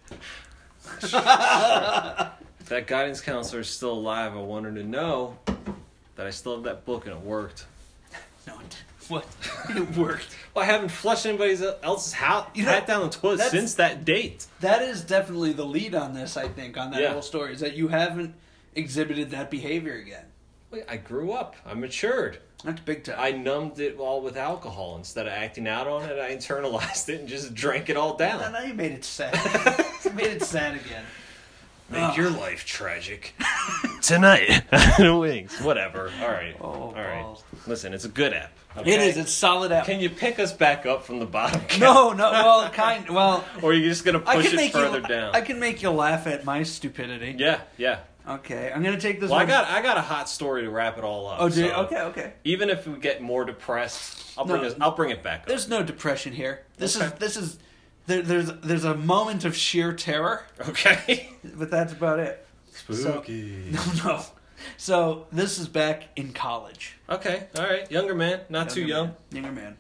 [2.63, 5.37] if that guidance counselor is still alive, I want her to know
[6.17, 7.67] that I still have that book and it worked.
[8.47, 9.27] No, it- what?
[9.71, 10.35] it worked.
[10.55, 14.05] Well, I haven't flushed anybody else's house You know, hat down the toilet since that
[14.05, 14.47] date.
[14.61, 16.37] That is definitely the lead on this.
[16.37, 17.13] I think on that Yeah.
[17.13, 18.35] whole story is that you haven't
[18.75, 20.25] exhibited that behavior again.
[20.89, 21.57] I grew up.
[21.67, 22.39] I matured.
[22.65, 23.17] That's big time.
[23.19, 24.97] I numbed it all with alcohol.
[24.97, 28.19] Instead of acting out on it, I internalized it and just drank it all No,
[28.19, 28.53] down.
[28.53, 29.35] now you made it sad.
[30.05, 31.05] you made it sad again.
[31.93, 33.35] Make your life tragic.
[34.03, 34.65] Tonight,
[34.99, 35.61] the Winks.
[35.61, 36.11] Whatever.
[36.23, 36.57] All right.
[36.61, 37.23] Oh, all right.
[37.23, 37.45] balls.
[37.67, 38.53] Listen, it's a good app.
[38.77, 39.09] It okay?
[39.11, 39.17] is.
[39.19, 39.85] It's solid app.
[39.87, 41.61] Can you pick us back up from the bottom?
[41.79, 42.31] No, no.
[42.31, 43.09] Well, kind.
[43.11, 45.07] Well, Or are you just gonna I push can it make further you.
[45.07, 45.35] down?
[45.35, 47.37] I can make you laugh at my stupidity.
[47.39, 48.01] Yeah, yeah.
[48.29, 49.31] Okay, I'm gonna take this.
[49.31, 49.49] Well, I one.
[49.49, 51.39] got I got a hot story to wrap it all up.
[51.41, 51.69] Oh, do you?
[51.69, 52.33] so Okay, okay.
[52.45, 54.55] Even if we get more depressed, I'll No.
[54.57, 55.47] bring us, I'll bring it back up.
[55.47, 56.63] There's no depression here.
[56.79, 57.59] This is this is.
[58.07, 61.31] There, there's there's a moment of sheer terror, Okay.
[61.45, 62.45] but that's about it.
[62.73, 63.71] Spooky.
[63.73, 64.23] No, no.
[64.77, 66.97] So this is back in college.
[67.09, 67.49] Okay.
[67.57, 67.91] All right.
[67.91, 69.07] Younger man, not too young.
[69.09, 69.17] man.
[69.45, 69.77] Younger man.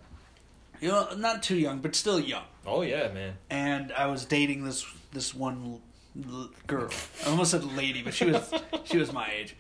[0.80, 2.44] You know, not too young, but still young.
[2.66, 3.35] Oh yeah, man.
[3.50, 5.80] And I was dating this this one
[6.28, 6.90] l- girl.
[7.24, 8.52] I almost said lady, but she was
[8.85, 9.56] she was my age.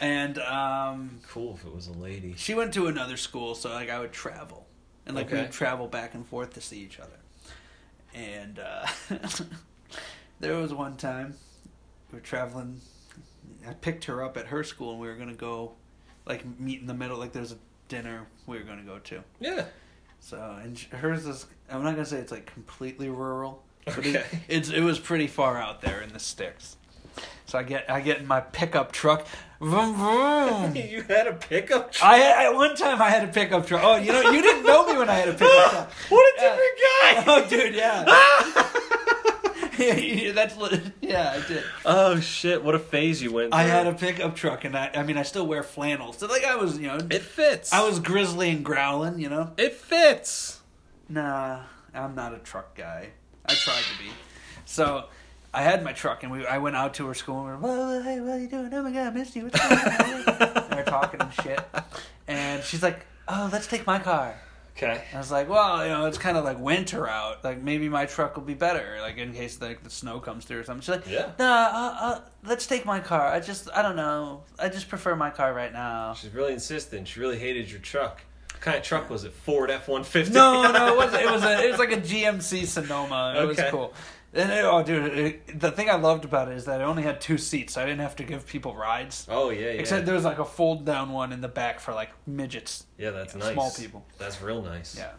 [0.00, 2.34] And um, Cool if it was a lady.
[2.36, 4.66] she went to another school, so like I would travel,
[5.06, 7.18] and like we would travel back and forth to see each other.
[8.16, 8.86] And uh,
[10.40, 11.34] there was one time
[12.10, 12.80] we were traveling.
[13.68, 15.72] I picked her up at her school, and we were gonna go,
[16.24, 17.18] like meet in the middle.
[17.18, 19.22] Like there's a dinner we were gonna go to.
[19.38, 19.66] Yeah.
[20.20, 21.46] So and hers is.
[21.70, 24.14] I'm not gonna say it's like completely rural, but Okay.
[24.14, 26.76] it, it's it was pretty far out there in the sticks.
[27.46, 29.26] So I get I get in my pickup truck.
[29.60, 30.76] Vroom, vroom.
[30.76, 32.10] you had a pickup truck.
[32.10, 33.82] I, I one time I had a pickup truck.
[33.84, 35.90] Oh, you know you didn't know me when I had a pickup truck.
[36.10, 37.24] what a different guy.
[37.28, 38.04] Oh, dude, yeah.
[39.78, 41.62] yeah, that's li- yeah, I did.
[41.84, 42.62] Oh shit!
[42.64, 43.52] What a phase you went.
[43.52, 43.60] Through.
[43.60, 46.18] I had a pickup truck, and I I mean I still wear flannels.
[46.18, 47.72] So like I was you know It fits.
[47.72, 49.52] I was grizzly and growling, you know.
[49.56, 50.60] It fits.
[51.08, 51.60] Nah,
[51.94, 53.10] I'm not a truck guy.
[53.44, 54.10] I tried to be.
[54.64, 55.04] So
[55.56, 57.46] I had my truck, and we I went out to her school.
[57.46, 58.68] and we were, well, hey, what are you doing?
[58.74, 59.44] Oh my god, I missed you.
[59.44, 60.56] What's going on?
[60.68, 61.60] and we're talking and shit.
[62.28, 64.34] And she's like, oh, let's take my car.
[64.76, 65.02] Okay.
[65.14, 67.42] I was like, well, you know, it's kind of like winter out.
[67.42, 70.60] Like maybe my truck will be better, like in case like the snow comes through
[70.60, 70.82] or something.
[70.82, 71.30] She's like, Yeah.
[71.38, 73.26] nah, uh, uh, let's take my car.
[73.26, 74.42] I just, I don't know.
[74.58, 76.12] I just prefer my car right now.
[76.12, 77.08] She's really insistent.
[77.08, 78.20] She really hated your truck.
[78.52, 79.32] What kind of truck was it?
[79.32, 80.34] Ford F one fifty.
[80.34, 81.22] No, no, it wasn't.
[81.22, 83.34] It was a, it was like a GMC Sonoma.
[83.38, 83.70] It was Okay.
[83.70, 83.94] cool.
[84.34, 87.02] And it, oh, dude, it, the thing I loved about it is that it only
[87.02, 89.26] had two seats, so I didn't have to give people rides.
[89.30, 89.66] Oh yeah, yeah.
[89.80, 92.86] Except there was like a fold down one in the back for like midgets.
[92.98, 93.52] yeah, that's yeah, nice.
[93.54, 94.04] small people.
[94.18, 94.96] That's real nice.
[94.98, 95.12] Yeah.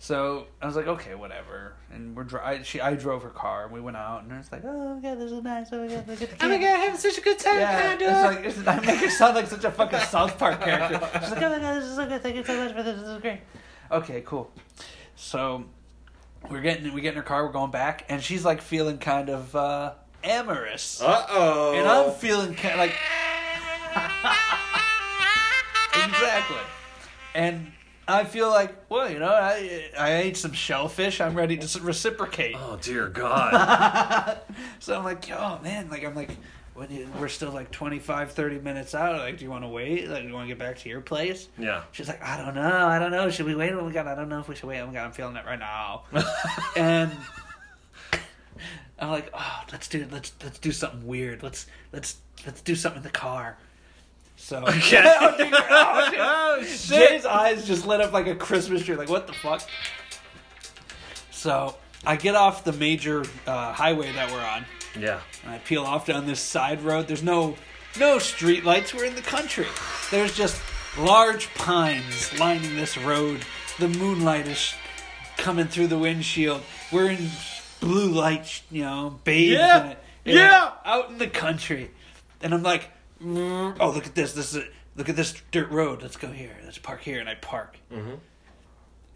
[0.00, 1.76] So I was like, okay, whatever.
[1.92, 4.50] And we're dri- I, she I drove her car and we went out and it's
[4.52, 5.68] like, oh my god, this is nice.
[5.72, 6.44] Oh my god, look at the.
[6.44, 8.04] Oh my kid." god, having such a good time, Yeah, kinda.
[8.04, 11.00] it's like it's, I make her sound like such a fucking South Park character.
[11.20, 12.22] She's like, oh my god, this is so good.
[12.22, 13.00] Thank you so much for this.
[13.00, 13.40] This is great.
[13.90, 14.50] Okay, cool.
[15.16, 15.64] So
[16.50, 17.46] we're getting we get in her car.
[17.46, 21.74] We're going back, and she's like feeling kind of uh, amorous, Uh oh.
[21.74, 22.94] and I'm feeling kind of like
[25.94, 26.56] exactly,
[27.34, 27.70] and.
[28.06, 31.22] I feel like, well, you know, I I ate some shellfish.
[31.22, 32.54] I'm ready to reciprocate.
[32.54, 34.40] Oh dear God.
[34.78, 36.36] so I'm like, oh man, like I'm like,
[36.74, 39.18] when you, we're still like 25, 30 minutes out.
[39.18, 40.08] Like, do you want to wait?
[40.08, 41.48] Like, do you want to get back to your place?
[41.58, 41.84] yeah.
[41.92, 43.30] She's like, I don't know, I don't know.
[43.30, 43.72] Should we wait?
[43.72, 44.80] Oh my god, I don't know if we should wait.
[44.80, 46.02] Oh my god, I'm feeling it right now.
[46.76, 47.12] and
[48.98, 51.42] I'm like, oh, let's do let's let's do something weird.
[51.42, 53.56] Let's let's let's do something in the car.
[54.36, 55.02] So Okay.
[55.20, 56.20] oh, dude, oh, dude.
[56.20, 57.08] Oh shit.
[57.10, 58.96] Jay's eyes just lit up like a Christmas tree.
[58.96, 59.62] Like, what the fuck?
[61.30, 64.64] So I get off the major uh, highway that we're on,
[64.98, 65.20] Yeah.
[65.44, 67.06] and I peel off down this side road.
[67.08, 67.56] There's no
[67.98, 68.92] no street lights.
[68.92, 69.66] We're in the country.
[70.10, 70.60] There's just
[70.98, 73.40] large pines lining this road.
[73.78, 74.74] The moonlight is
[75.36, 76.62] coming through the windshield.
[76.92, 77.28] We're in
[77.80, 79.84] blue light, you know, bathed Yeah.
[79.84, 79.98] in it.
[80.24, 80.70] Yeah.
[80.84, 81.90] out in the country,
[82.40, 82.88] and I'm like,
[83.22, 84.32] "Mm, oh look at this.
[84.32, 84.64] This is
[84.96, 86.02] look at this dirt road.
[86.02, 86.56] Let's go here.
[86.64, 87.76] Let's park here, and I park.
[87.92, 88.14] Mm-hmm.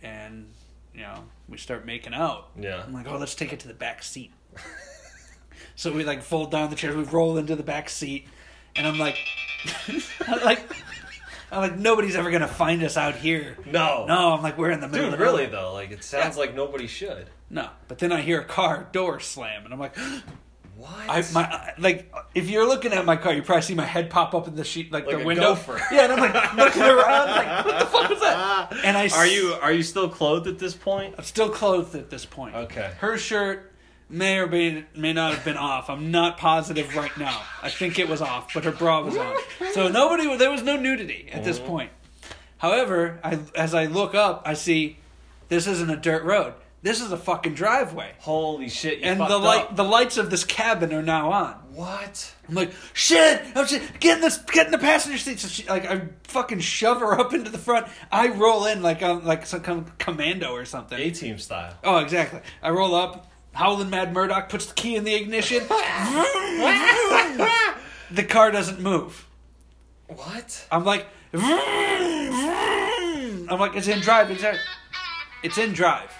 [0.03, 0.53] And
[0.99, 2.49] you know, we start making out.
[2.59, 2.83] Yeah.
[2.85, 4.33] I'm like, oh, let's take it to the back seat.
[5.77, 8.27] so we like fold down the chairs, we roll into the back seat,
[8.75, 9.17] and I'm like,
[10.27, 10.69] I'm like,
[11.53, 13.57] I'm like, nobody's ever gonna find us out here.
[13.65, 14.07] No.
[14.07, 15.07] No, I'm like, we're in the middle.
[15.07, 17.31] Dude, of the really though, like it sounds like nobody should.
[17.49, 19.97] No, but then I hear a car door slam, and I'm like,
[20.79, 20.91] What?
[21.09, 24.33] I my like, if you're looking at my car, you probably see my head pop
[24.33, 25.55] up in the sheet, like, Like the window.
[25.55, 25.81] gopher.
[25.93, 28.73] Yeah, and I'm like looking around, like, what the fuck was that?
[28.85, 31.17] And I Are you are you still clothed at this point?
[31.19, 32.55] I'm still clothed at this point.
[32.55, 32.93] Okay.
[32.99, 33.73] Her shirt
[34.09, 35.91] may or may, may not have been off.
[35.91, 37.43] I'm not positive right now.
[37.61, 39.35] I think it was off, but her bra was on.
[39.73, 41.67] So nobody, there was no nudity at this mm.
[41.67, 41.91] point.
[42.59, 44.99] However, I, as I look up, I see
[45.49, 46.55] this isn't a dirt road.
[46.81, 48.13] This is a fucking driveway.
[48.21, 49.01] Holy shit!
[49.01, 49.77] You And the light, up.
[49.77, 51.55] the lights of this cabin are now on.
[51.75, 52.33] What?
[52.49, 53.43] I'm like, shit!
[53.57, 55.41] I'm shit, get in this, get in the passenger seat.
[55.41, 57.89] So she, like, I fucking shove her up into the front.
[58.13, 60.99] I roll in like I'm like some kind of commando or something.
[60.99, 61.75] A team style.
[61.83, 62.41] Oh, exactly.
[62.63, 63.27] I roll up.
[63.55, 65.67] Howlin' Mad Murdock puts the key in the ignition.
[68.11, 69.27] the car doesn't move.
[70.07, 70.65] What?
[70.71, 71.41] I'm like, I'm
[73.59, 74.31] like, it's in drive.
[74.31, 74.57] It's in,
[75.43, 76.13] it's in drive.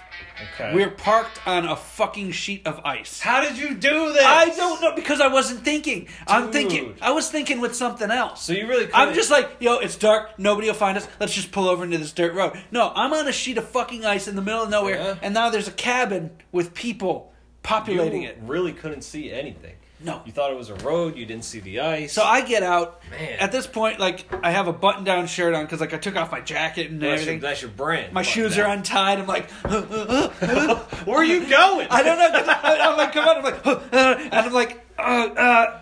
[0.53, 0.73] Okay.
[0.73, 3.19] We're parked on a fucking sheet of ice.
[3.19, 4.23] How did you do this?
[4.23, 6.07] I don't know because I wasn't thinking.
[6.27, 6.95] I'm thinking.
[7.01, 8.41] I was thinking with something else.
[8.43, 8.89] So you really?
[8.93, 10.39] I'm just like, yo, it's dark.
[10.39, 11.07] Nobody will find us.
[11.19, 12.57] Let's just pull over into this dirt road.
[12.71, 15.15] No, I'm on a sheet of fucking ice in the middle of nowhere, Yeah.
[15.21, 18.37] and now there's a cabin with people populating you it.
[18.43, 19.73] really couldn't see anything.
[20.01, 20.21] No.
[20.25, 21.17] You thought it was a road.
[21.17, 22.13] You didn't see the ice.
[22.13, 23.01] So I get out.
[23.11, 23.39] Man.
[23.39, 26.31] At this point, like I have a button-down shirt on because like I took off
[26.31, 27.39] my jacket and that's, your, everything.
[27.41, 28.13] that's your brand.
[28.13, 28.65] My shoes that.
[28.65, 29.19] are untied.
[29.19, 29.49] I'm like,
[31.05, 31.87] Where are you going?
[31.89, 32.29] I don't know.
[32.31, 33.37] I'm like, come on.
[33.37, 35.81] I'm like, and I'm like, uh, uh,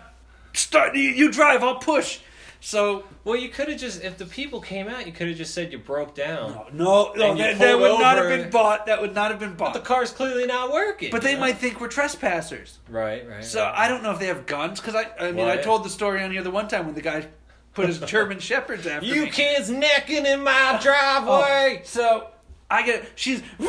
[0.52, 0.96] start.
[0.96, 1.62] You, you drive.
[1.62, 2.20] I'll push.
[2.60, 5.54] So Well, you could have just if the people came out, you could have just
[5.54, 6.52] said you broke down.
[6.72, 8.36] no, no, And you that, that pulled would not have over.
[8.36, 8.86] been bought.
[8.86, 9.74] That would not have been bought.
[9.74, 11.10] The car's clearly not working.
[11.12, 11.42] but they you know?
[11.42, 12.78] might think we're trespassers.
[12.88, 13.44] Right, right.
[13.44, 13.74] So right.
[13.76, 15.06] I don't know if they have guns because I.
[15.20, 15.62] I mean, I What?
[15.62, 17.28] told the story on here the one time when the guy
[17.74, 19.14] put his German shepherds after me.
[19.14, 19.30] you me.
[19.30, 21.82] kids necking in my Oh, driveway.
[21.84, 22.28] so
[22.70, 23.06] I get.
[23.14, 23.42] She's.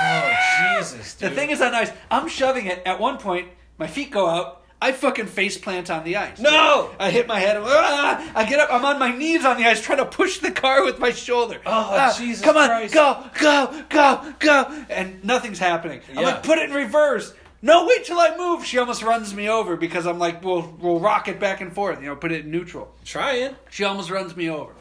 [0.00, 0.32] Oh,
[0.78, 1.36] Jesus, The dude.
[1.36, 1.90] thing is on ice.
[2.10, 2.82] I'm shoving it.
[2.86, 4.57] At one point, my feet go out.
[4.80, 6.38] I fucking face plant on the ice.
[6.38, 6.90] No!
[7.00, 7.56] I hit my head.
[7.60, 8.32] Ah!
[8.34, 8.72] I get up.
[8.72, 11.60] I'm on my knees on the ice, trying to push the car with my shoulder.
[11.66, 12.94] Oh, Ah, Jesus Come on, Christ.
[12.94, 16.00] go, go, go, go, and nothing's happening.
[16.10, 16.20] I'm Yeah.
[16.26, 17.34] like, put it in reverse.
[17.60, 18.64] No, wait till I move.
[18.64, 22.00] She almost runs me over because I'm like, we'll we'll rock it back and forth.
[22.00, 22.94] You know, put it in neutral.
[23.04, 23.56] Trying.
[23.70, 24.72] She almost runs me over.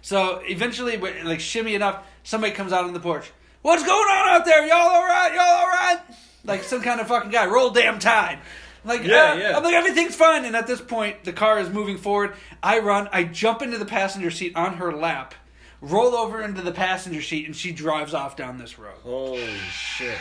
[0.00, 3.32] So eventually, like shimmy enough, somebody comes out on the porch.
[3.62, 4.64] What's going on out there?
[4.64, 5.32] Y'all all right?
[5.34, 5.98] Y'all all right?
[6.44, 7.46] Like some kind of fucking guy.
[7.46, 8.38] Roll damn tide.
[8.84, 9.56] Like Yeah, "Ah." yeah.
[9.56, 10.44] I'm like everything's fine.
[10.44, 12.34] And at this point, the car is moving forward.
[12.62, 13.08] I run.
[13.12, 15.34] I jump into the passenger seat on her lap,
[15.80, 18.94] roll over into the passenger seat, and she drives off down this road.
[19.02, 20.18] Holy shit.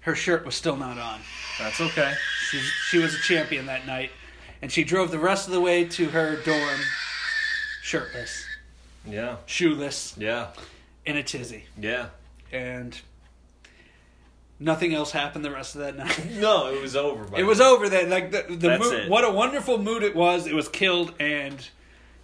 [0.00, 1.20] Her shirt was still not on.
[1.60, 2.14] That's okay.
[2.50, 4.10] She, she was a champion that night,
[4.60, 6.80] and she drove the rest of the way to her dorm,
[7.82, 8.44] shirtless,
[9.06, 9.36] Yeah.
[9.46, 10.48] shoeless, Yeah.
[11.06, 11.66] in a tizzy.
[11.78, 12.06] Yeah.
[12.50, 13.00] and
[14.62, 16.26] nothing else happened the rest of that night.
[16.40, 17.24] No, it was over.
[17.24, 18.10] By it was over then.
[18.10, 19.10] Like the, the That's mood, it.
[19.10, 20.46] what a wonderful mood it was.
[20.46, 21.66] It was killed, and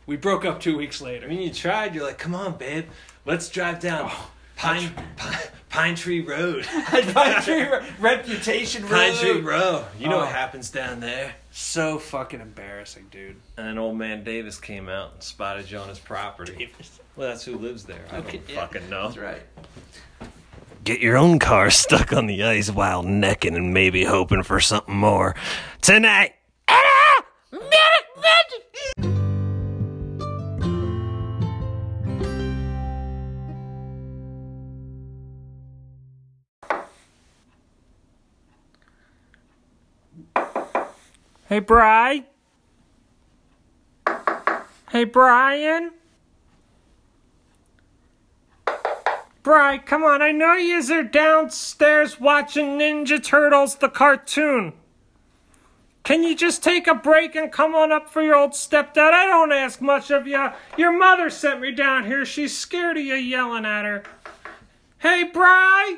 [0.06, 1.26] we broke up two weeks later.
[1.26, 1.94] I mean, you tried.
[1.94, 2.86] You're like, come on, babe.
[3.24, 6.64] Let's drive down oh, Pine, Pine Pine Tree Road.
[6.86, 8.90] Pine Tree Ro- Reputation Road.
[8.92, 9.84] Pine Tree Road.
[9.98, 10.20] You know Oh.
[10.20, 11.34] what happens down there.
[11.50, 13.36] So fucking embarrassing, dude.
[13.56, 16.70] And then old man Davis came out and spotted you on his property.
[17.16, 18.04] Well, that's who lives there.
[18.10, 19.08] I Okay, don't yeah, fucking know.
[19.10, 19.42] That's right.
[20.84, 24.96] Get your own car stuck on the ice while necking and maybe hoping for something
[24.96, 25.34] more
[25.82, 26.34] tonight.
[41.48, 42.24] Hey, Bry.
[44.90, 45.92] Hey, Brian.
[49.48, 50.20] Bry, come on.
[50.20, 54.74] I know yous are downstairs watching Ninja Turtles, the cartoon.
[56.04, 59.14] Can you just take a break and come on up for your old stepdad?
[59.14, 60.50] I don't ask much of you.
[60.76, 62.26] Your mother sent me down here.
[62.26, 64.02] She's scared of you yelling at her.
[64.98, 65.96] Hey, Bry.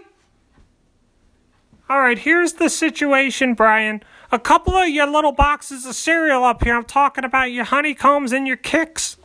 [1.88, 4.01] All right, here's the situation, Brian.
[4.30, 6.76] A couple of your little boxes of cereal up here.
[6.76, 9.16] I'm talking about your honeycombs and your Kix,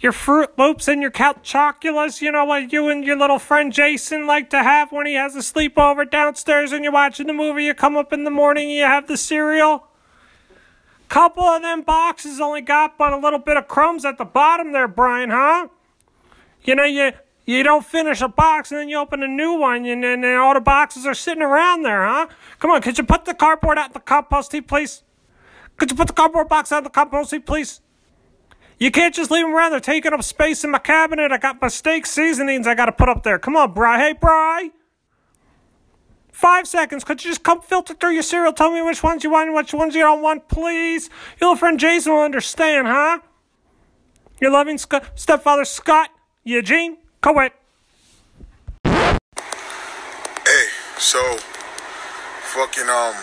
[0.00, 2.22] your Froot Loops and your Count Chocula's.
[2.22, 5.34] You know what you and your little friend Jason like to have when he has
[5.34, 7.64] a sleepover downstairs and you're watching the movie.
[7.64, 9.84] You come up in the morning and you have the cereal.
[11.08, 14.72] Couple of them boxes only got but a little bit of crumbs at the bottom
[14.72, 15.68] there, Brian, huh?
[16.62, 17.12] You know, you
[17.46, 20.52] you don't finish a box and then you open a new one and then all
[20.52, 22.26] the boxes are sitting around there, huh?
[22.58, 25.02] Come on, could you put the cardboard out the compost heap, please?
[25.78, 27.80] Could you put the cardboard box out the compost heap, please?
[28.78, 29.72] You can't just leave them around.
[29.72, 31.32] They're taking up space in my cabinet.
[31.32, 33.38] I got my steak seasonings I got to put up there.
[33.38, 33.98] Come on, Bry.
[33.98, 34.70] Hey, Bry.
[36.30, 37.02] Five seconds.
[37.02, 38.52] Could you just come filter through your cereal?
[38.52, 41.10] Tell me which ones you want and which ones you don't want, please.
[41.40, 43.18] Your little friend Jason will understand, huh?
[44.40, 46.10] Your loving Sc- stepfather Scott
[46.44, 47.52] Eugene Coet.
[48.84, 50.66] Hey,
[50.96, 51.18] so
[52.54, 53.14] fucking um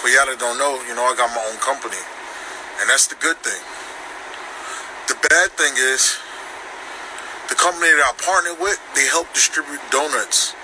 [0.00, 2.00] for y'all that don't know, you know, I got my own company.
[2.80, 3.60] And that's the good thing.
[5.10, 6.22] The bad thing is
[7.50, 10.54] the company that I partnered with, they help distribute donuts,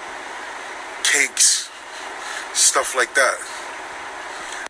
[1.03, 1.67] cakes,
[2.55, 3.43] stuff like that.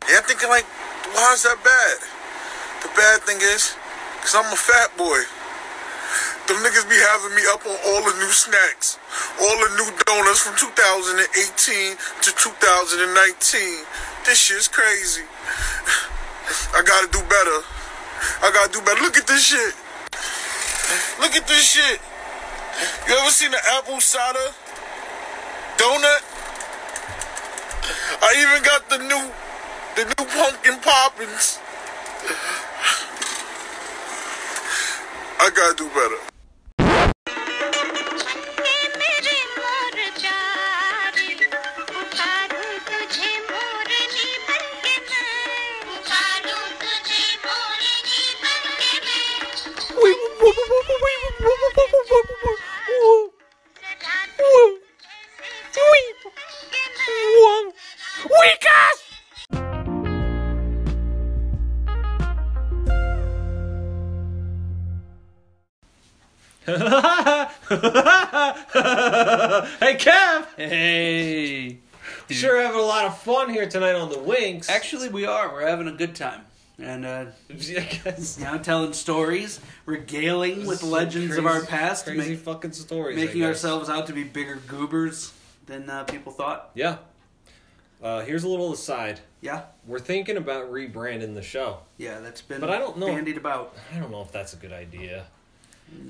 [0.09, 0.65] Yeah, I'm thinking like,
[1.13, 1.97] why is that bad?
[2.89, 3.77] The bad thing is,
[4.25, 5.21] cause I'm a fat boy.
[6.49, 8.97] Them niggas be having me up on all the new snacks,
[9.37, 13.85] all the new donuts from 2018 to 2019.
[14.25, 15.29] This shit's crazy.
[16.73, 17.76] I gotta do better.
[18.43, 19.01] I gotta do better.
[19.01, 19.75] Look at this shit.
[21.21, 22.01] Look at this shit.
[23.09, 24.53] You ever seen an apple cider
[25.77, 26.23] donut?
[28.23, 29.31] I even got the new,
[29.97, 31.59] the new pumpkin poppins.
[35.39, 36.26] I gotta do better.
[66.67, 66.73] Hey,
[69.99, 70.47] Kev!
[70.57, 71.79] Hey.
[72.29, 74.69] Sure having a lot of fun here tonight on the Winks.
[74.69, 75.53] Actually, we are.
[75.53, 76.43] We're having a good time.
[76.79, 77.27] And uh,
[78.39, 83.17] now telling stories, regaling with legends of our past, Crazy make- fucking stories.
[83.17, 85.33] Making ourselves out to be bigger goobers
[85.67, 86.71] than uh, people thought.
[86.75, 86.99] Yeah.
[88.03, 89.21] Uh, here's a little aside.
[89.41, 91.79] Yeah, We're thinking about rebranding the show.
[91.97, 93.07] yeah, that's been But I don't know.
[93.07, 93.75] bandied about.
[93.95, 95.25] I don't know if that's a good idea.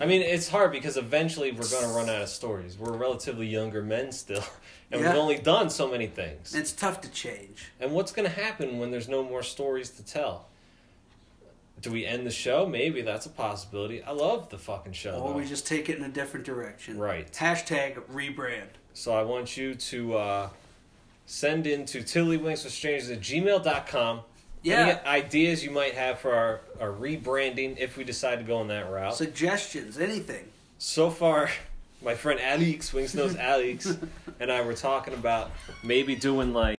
[0.00, 2.76] I mean, it's hard because eventually we're going to run out of stories.
[2.78, 4.42] We're relatively younger men still,
[4.90, 5.10] and Yeah.
[5.10, 6.54] we've only done so many things.
[6.56, 7.66] It's tough to change.
[7.78, 10.46] And what's going to happen when there's no more stories to tell?
[11.82, 12.66] Do we end the show?
[12.66, 14.02] Maybe that's a possibility.
[14.02, 15.12] I love the fucking show.
[15.18, 15.36] Or though.
[15.36, 16.98] we just take it in a different direction.
[16.98, 17.30] Right.
[17.32, 18.68] Hashtag rebrand.
[18.94, 20.48] So I want you to uh,
[21.26, 24.20] send in to tiddlywinkswithstrangers at gmail.com.
[24.62, 24.78] Yeah.
[24.78, 28.68] Any ideas you might have for our, our rebranding if we decide to go on
[28.68, 29.14] that route.
[29.14, 30.48] Suggestions, anything.
[30.78, 31.50] so far,
[32.02, 33.96] my friend Alex, Winks Knows Alex,
[34.40, 35.50] and I were talking about
[35.84, 36.78] maybe doing like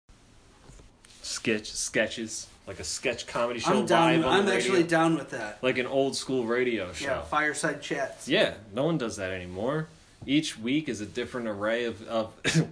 [1.22, 4.18] sketch sketches, like a sketch comedy show I'm down.
[4.18, 4.88] live on I'm actually radio.
[4.88, 5.64] down with that.
[5.64, 7.06] like an old school radio show.
[7.06, 8.28] Yeah, fireside chats.
[8.28, 9.88] Yeah, no one does that anymore.
[10.26, 12.34] Each week is a different array of, of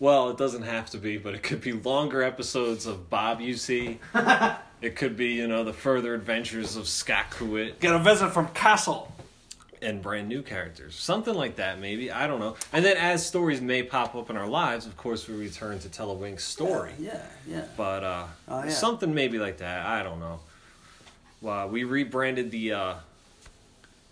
[0.00, 3.54] well, it doesn't have to be, but it could be longer episodes of Bob You
[3.54, 4.00] See.
[4.82, 7.78] it could be, you know, the further adventures of Scott Kuwit.
[7.78, 9.12] Get a visit from Castle.
[9.82, 10.94] And brand new characters.
[10.94, 12.10] Something like that, maybe.
[12.10, 12.56] I don't know.
[12.72, 15.88] And then as stories may pop up in our lives, of course, we return to
[15.88, 16.92] tell a Wink story.
[16.98, 17.64] Yeah, yeah.
[17.76, 18.70] But uh, Oh, yeah.
[18.70, 19.86] something maybe like that.
[19.86, 20.40] I don't know.
[21.40, 22.94] Well, we rebranded the uh,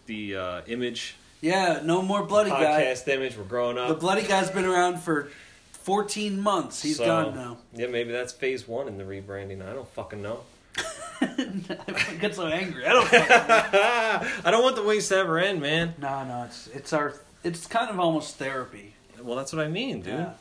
[0.06, 2.82] the uh, image Yeah, no more bloody guy.
[2.84, 3.36] podcast image.
[3.36, 3.88] We're growing up.
[3.88, 5.30] The bloody guy's been around for
[5.72, 6.82] 14 months.
[6.82, 7.56] He's So, gone now.
[7.72, 9.66] Yeah, maybe that's phase one in the rebranding.
[9.68, 10.40] I don't fucking know.
[11.20, 12.86] I get so angry.
[12.86, 13.08] I don't.
[14.46, 15.94] I don't want the Winks to ever end, man.
[15.98, 18.94] No, no, it's it's our it's kind of almost therapy.
[19.22, 20.14] Well, that's what I mean, dude.
[20.14, 20.32] Yeah.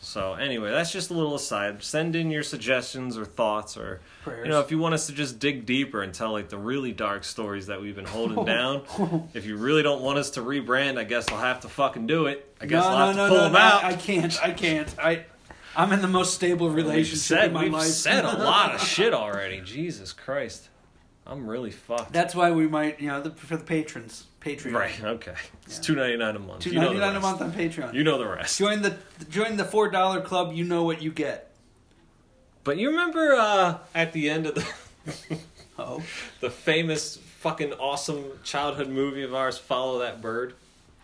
[0.00, 1.80] So anyway, that's just a little aside.
[1.84, 4.46] Send in your suggestions or thoughts, or Prayers.
[4.46, 6.90] you know, if you want us to just dig deeper and tell like the really
[6.90, 8.82] dark stories that we've been holding down.
[9.32, 12.26] if you really don't want us to rebrand, I guess I'll have to fucking do
[12.26, 12.52] it.
[12.60, 13.84] I guess no, I'll have no, to pull no, them no, out.
[13.84, 14.42] I can't.
[14.42, 14.98] I can't.
[14.98, 15.24] I
[15.76, 17.86] I'm in the most stable relationship said, in my we've life.
[17.86, 19.60] said a lot of shit already.
[19.62, 20.68] Jesus Christ,
[21.26, 22.12] I'm really fucked.
[22.12, 24.72] That's why we might, you know, the, for the patrons, Patreon.
[24.74, 25.02] right?
[25.04, 25.82] Okay, it's Yeah.
[25.82, 26.60] two ninety nine a month.
[26.62, 27.94] Two ninety nine a month on Patreon.
[27.94, 28.58] You know the rest.
[28.58, 28.96] join the
[29.30, 30.52] join the four dollar club.
[30.52, 31.50] You know what you get.
[32.64, 35.38] But you remember uh, at the end of the
[35.78, 36.02] Oh,
[36.40, 40.54] the famous fucking awesome childhood movie of ours, Follow That Bird.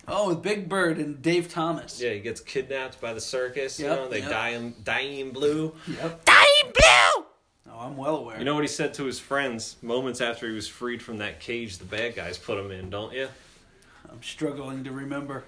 [0.08, 2.00] Oh, with Big Bird and Dave Thomas.
[2.00, 3.78] Yeah, he gets kidnapped by the circus.
[3.78, 4.30] You know, they yep.
[4.30, 5.74] dye him, dye him blue.
[5.86, 6.24] Yep.
[6.24, 7.24] Dying blue!
[7.70, 8.38] Oh, I'm well aware.
[8.38, 11.40] You know what he said to his friends moments after he was freed from that
[11.40, 13.28] cage the bad guys put him in, don't you?
[14.10, 15.44] I'm struggling to remember.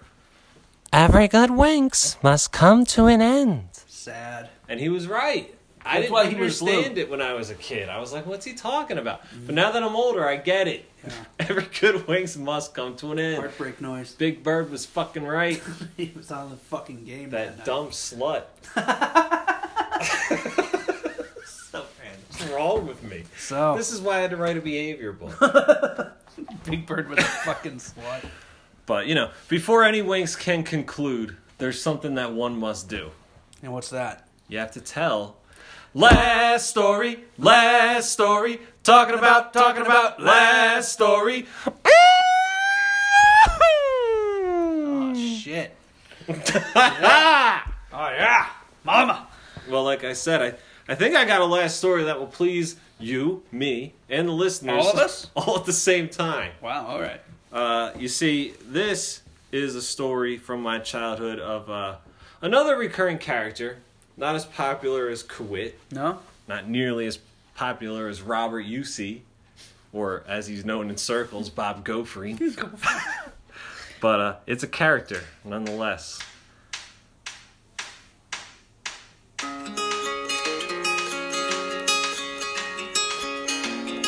[0.92, 3.68] Every good winks must come to an end.
[3.86, 4.50] Sad.
[4.68, 5.54] And he was right.
[5.90, 7.88] I That's didn't understand it when I was a kid.
[7.88, 9.22] I was like, what's he talking about?
[9.44, 10.84] But now that I'm older, I get it.
[11.04, 11.12] Yeah.
[11.48, 13.38] Every good Winks must come to an end.
[13.38, 14.14] Heartbreak noise.
[14.14, 15.60] Big Bird was fucking right.
[15.96, 17.30] he was on the fucking game.
[17.30, 17.66] that night.
[17.66, 18.44] dumb slut.
[21.72, 22.20] So random.
[22.30, 23.24] What's wrong with me?
[23.36, 25.38] So This is why I had to write a behavior book.
[26.64, 28.24] Big Bird was a fucking slut.
[28.86, 33.10] But, you know, before any Winks can conclude, there's something that one must do.
[33.62, 34.26] And what's that?
[34.48, 35.36] You have to tell.
[35.92, 41.46] Last story, last story, talking about, talking about, last story.
[43.52, 45.74] Oh shit.
[47.92, 48.46] Oh yeah,
[48.84, 49.26] Mama.
[49.68, 52.76] Well, like I said, I, I think I got a last story that will please
[53.00, 54.86] you, me, and the listeners.
[54.86, 55.28] All of us?
[55.36, 56.52] All at the same time.
[56.62, 56.86] Wow.
[56.86, 57.20] All right.
[57.52, 61.96] Uh, you see, this is a story from my childhood of uh,
[62.40, 63.78] another recurring character,
[64.20, 66.18] not as popular as Kawit, No.
[66.46, 67.18] not nearly as
[67.54, 69.20] popular as Robert Usey,
[69.94, 72.38] or as he's known in circles, Bob Gofrey.
[74.00, 76.20] but uh, it's a character, nonetheless.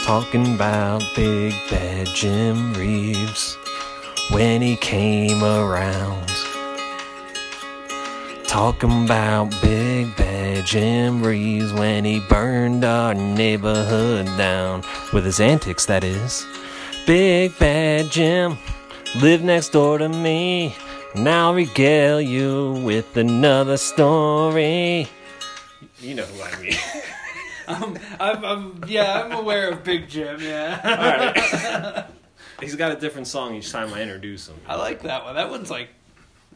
[0.04, 3.56] Talking about Big Bad Jim Reeves
[4.30, 6.28] when he came around.
[8.53, 14.84] Talking about Big Bad Jim Reeves when he burned our neighborhood down.
[15.11, 16.46] With his antics, that is.
[17.07, 18.59] Big Bad Jim
[19.22, 20.76] lived next door to me.
[21.14, 25.09] Now I'll regale you with another story.
[25.98, 26.74] You know who I mean.
[27.68, 30.42] I'm, I'm, I'm, yeah, I'm aware of Big Jim.
[30.42, 30.78] Yeah.
[30.84, 32.07] All right.
[32.61, 34.57] He's got a different song each time I introduce him.
[34.68, 35.36] I like that one.
[35.36, 35.88] That one's like,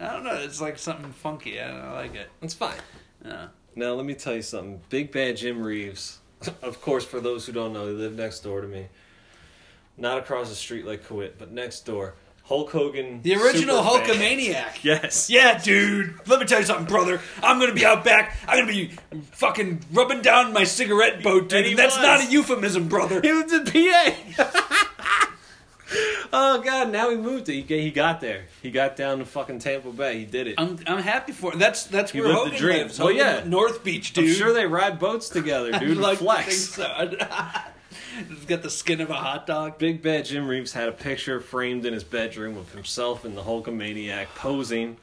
[0.00, 0.34] I don't know.
[0.34, 1.60] It's like something funky.
[1.60, 2.30] I, don't know, I like it.
[2.42, 2.76] It's fine.
[3.24, 3.48] Yeah.
[3.74, 4.80] Now, let me tell you something.
[4.88, 6.18] Big Bad Jim Reeves,
[6.62, 8.86] of course, for those who don't know, he lived next door to me.
[9.98, 12.14] Not across the street like Kawit, but next door.
[12.44, 13.22] Hulk Hogan.
[13.22, 13.82] The original.
[13.82, 14.78] Hulkamaniac.
[14.84, 15.28] Yes.
[15.28, 16.14] Yeah, dude.
[16.28, 17.20] Let me tell you something, brother.
[17.42, 18.36] I'm gonna be out back.
[18.46, 18.92] I'm gonna be
[19.32, 21.60] fucking rubbing down my cigarette boat, dude.
[21.60, 22.04] And And that's was.
[22.06, 23.20] not a euphemism, brother.
[23.20, 24.65] He lived in PA.
[26.32, 26.90] Oh, God.
[26.90, 27.62] Now he moved it.
[27.66, 28.44] He, he got there.
[28.62, 30.18] He got down to fucking Tampa Bay.
[30.18, 30.54] He did it.
[30.58, 31.58] I'm I'm happy for it.
[31.58, 32.78] That's that's He where lived the Hogan dream.
[32.82, 32.98] lives.
[32.98, 33.44] Well, Hogan, yeah.
[33.48, 34.28] North Beach, dude.
[34.28, 35.98] I'm sure they ride boats together, dude.
[35.98, 36.56] like Flex.
[36.56, 37.10] so.
[38.28, 39.78] He's got the skin of a hot dog.
[39.78, 43.42] Big Bad Jim Reeves had a picture framed in his bedroom of himself and the
[43.42, 44.96] Hulkamaniac posing.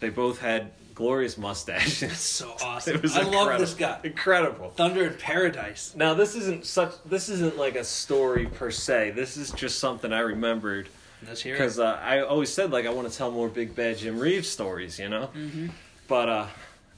[0.00, 2.18] They both had glorious mustaches.
[2.18, 3.00] So awesome.
[3.14, 3.98] I love this guy.
[4.02, 4.70] Incredible.
[4.70, 5.94] Thunder in Paradise.
[5.96, 6.92] Now this isn't such.
[7.04, 9.10] This isn't like a story per se.
[9.10, 10.88] This is just something I remembered
[11.26, 13.98] Let's hear because uh, I always said like I want to tell more Big Bad
[13.98, 15.30] Jim Reeves stories, you know.
[15.34, 15.68] Mm-hmm.
[16.08, 16.46] But uh,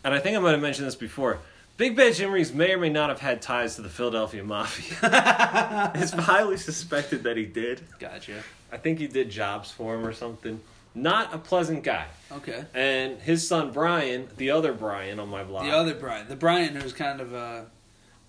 [0.04, 1.38] and I think I might have mentioned this before.
[1.76, 5.92] Big Bad Jim Reeves may or may not have had ties to the Philadelphia Mafia.
[5.94, 7.82] it's highly suspected that he did.
[7.98, 8.42] Gotcha.
[8.72, 10.60] I think he did jobs for him or something.
[10.96, 12.06] Not a pleasant guy.
[12.32, 12.64] Okay.
[12.74, 15.64] And his son Brian, the other Brian on my block.
[15.64, 17.62] The other Brian, the Brian who's kind of uh,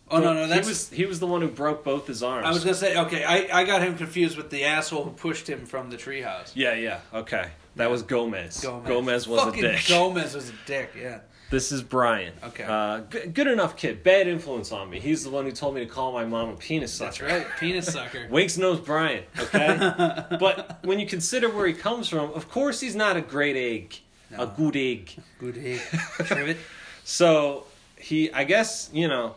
[0.09, 0.65] Oh no, no, that's.
[0.65, 2.45] he was he was the one who broke both his arms.
[2.45, 3.23] I was gonna say okay.
[3.23, 6.51] I, I got him confused with the asshole who pushed him from the treehouse.
[6.55, 6.99] Yeah, yeah.
[7.13, 7.49] Okay.
[7.75, 8.61] That was Gomez.
[8.61, 9.27] Gomez.
[9.27, 9.87] was Fucking a dick.
[9.87, 10.91] Gomez was a dick.
[10.99, 11.19] Yeah.
[11.49, 12.33] This is Brian.
[12.43, 12.65] Okay.
[12.65, 14.03] Uh, g- good enough kid.
[14.03, 14.99] Bad influence on me.
[14.99, 17.25] He's the one who told me to call my mom a penis sucker.
[17.25, 17.57] That's right.
[17.57, 18.27] Penis sucker.
[18.31, 19.77] Winks knows Brian, okay?
[20.39, 23.97] but when you consider where he comes from, of course he's not a great egg.
[24.37, 25.15] A good egg.
[25.39, 25.79] Good egg.
[26.25, 26.57] Trivet.
[27.05, 27.63] So
[27.97, 29.35] he, I guess, you know,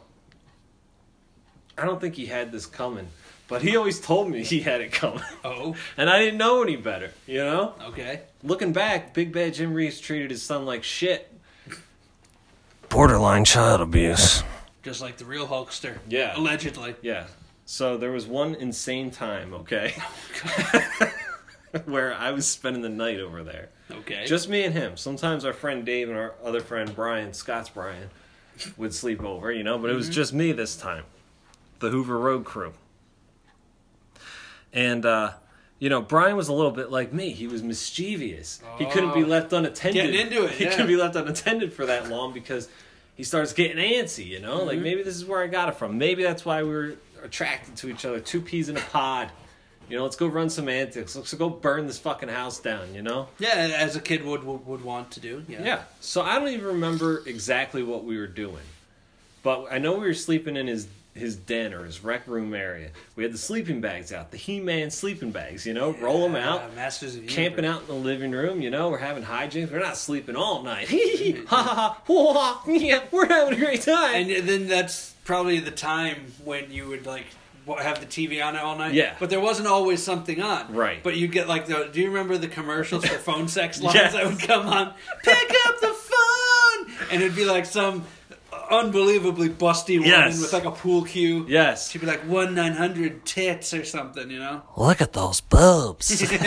[1.79, 3.09] I don't think he had this coming,
[3.47, 5.23] but he always told me he had it coming.
[5.45, 5.77] Oh.
[5.97, 7.75] And I didn't know any better, you know?
[7.85, 8.23] Okay.
[8.43, 11.30] Looking back, Big Bad Jim Reeves treated his son like shit.
[12.91, 14.43] Borderline child abuse.
[14.83, 15.99] Just like the real Hulkster.
[16.09, 16.37] Yeah.
[16.37, 16.97] Allegedly.
[17.03, 17.27] Yeah.
[17.65, 19.95] So there was one insane time, okay?
[21.85, 23.69] Where I was spending the night over there.
[23.93, 24.27] Okay.
[24.27, 24.97] Just me and him.
[24.97, 28.11] Sometimes our friend Dave and our other friend Brian, Scott's Brian,
[28.77, 31.05] would sleep over, you know, but it was just me this time.
[31.79, 32.73] The Hoover Road crew.
[34.73, 35.35] And uh
[35.81, 37.31] you know, Brian was a little bit like me.
[37.33, 38.61] He was mischievous.
[38.79, 39.27] He couldn't be Oh.
[39.27, 39.95] left unattended.
[40.13, 40.71] Getting into it, He yeah.
[40.71, 42.69] couldn't be left unattended for that long because
[43.17, 44.59] he starts getting antsy, you know?
[44.59, 44.67] Mm-hmm.
[44.69, 45.99] Like maybe this is where I got it from.
[45.99, 48.21] Maybe that's why we were attracted to each other.
[48.21, 49.31] Two peas in a pod.
[49.89, 51.17] You know, let's go run some antics.
[51.17, 53.27] Let's go burn this fucking house down, you know?
[53.41, 55.43] yeah, as a kid would would, would want to do.
[55.49, 55.65] Yeah.
[55.65, 55.83] Yeah.
[56.01, 58.63] So I don't even remember exactly what we were doing.
[59.43, 62.91] But I know we were sleeping in his his den or his rec room area.
[63.17, 66.75] We had the sleeping bags out, the He-Man sleeping bags, you know, roll them out.
[66.77, 67.77] Masters of Camping Universe.
[67.77, 69.73] out in the living room, you know, we're having hijinks.
[69.73, 70.89] We're not sleeping all night.
[71.49, 74.15] ha ha ha, ha, ha, yeah, we're having a great time.
[74.31, 77.27] And then that's probably the time when you would like
[77.79, 78.95] have the TV on all night.
[78.95, 79.15] Yeah.
[79.21, 80.75] But there wasn't always something on.
[80.75, 81.03] Right.
[81.03, 81.89] But you'd get like the.
[81.93, 84.13] Do you remember the commercials for phone sex lines Yes.
[84.13, 84.95] that would come on?
[85.23, 88.05] Pick up the phone, and it'd be like some
[88.71, 90.41] unbelievably busty woman Yes.
[90.41, 91.45] with like a pool cue.
[91.49, 91.91] yes.
[91.91, 94.63] She'd be like one nine hundred tits or something, you know.
[94.77, 96.21] Look at those boobs.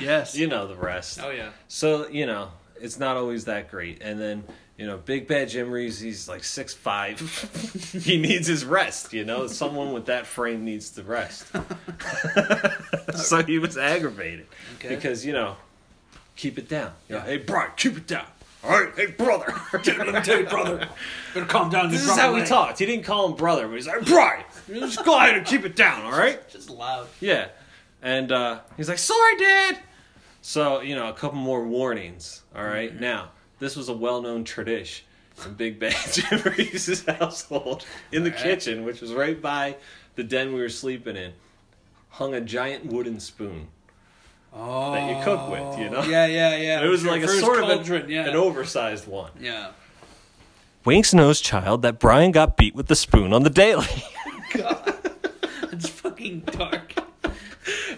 [0.00, 0.34] Yes.
[0.34, 1.20] You know the rest.
[1.22, 1.50] Oh yeah.
[1.68, 2.48] So, you know,
[2.80, 4.00] it's not always that great.
[4.02, 4.44] And then,
[4.76, 7.20] you know, Big Bad Jim Reeves, he's like six five.
[8.04, 9.46] he needs his rest, you know?
[9.46, 11.46] Someone with that frame needs to rest.
[13.16, 14.46] so he was aggravated.
[14.76, 14.94] Okay.
[14.94, 15.56] Because, you know,
[16.36, 16.92] keep it down.
[17.08, 17.26] You know, Yeah.
[17.26, 18.26] hey, Brian, keep it down.
[18.62, 19.54] All right, hey, brother.
[19.72, 20.88] Let me tell you, brother.
[21.32, 21.90] Better calm down.
[21.90, 22.78] this is how we talked.
[22.78, 25.76] He didn't call him brother, but he's like, Brian, just go ahead and keep it
[25.76, 26.46] down, all right?
[26.50, 27.08] Just loud.
[27.20, 27.48] Yeah.
[28.02, 29.78] And uh, he's like, sorry, Dad.
[30.42, 32.42] So, you know, a couple more warnings.
[32.54, 32.98] All right?
[32.98, 35.06] Now, this was a well known tradition
[35.44, 38.42] in Big Bad Jim Reeves' household in the All right.
[38.42, 39.76] kitchen, which was right by
[40.16, 41.32] the den we were sleeping in,
[42.10, 43.68] hung a giant wooden spoon.
[44.52, 44.92] Oh.
[44.92, 45.98] That you cook with, you know?
[45.98, 46.84] Oh, yeah, yeah, yeah.
[46.84, 48.28] It was For- like a for his sort of cauldron, an, yeah.
[48.28, 49.30] an oversized one.
[49.40, 49.70] Yeah.
[50.84, 53.86] Winks knows, child, that Brian got beat with the spoon on the daily.
[54.54, 54.94] God,
[55.72, 56.94] it's fucking dark.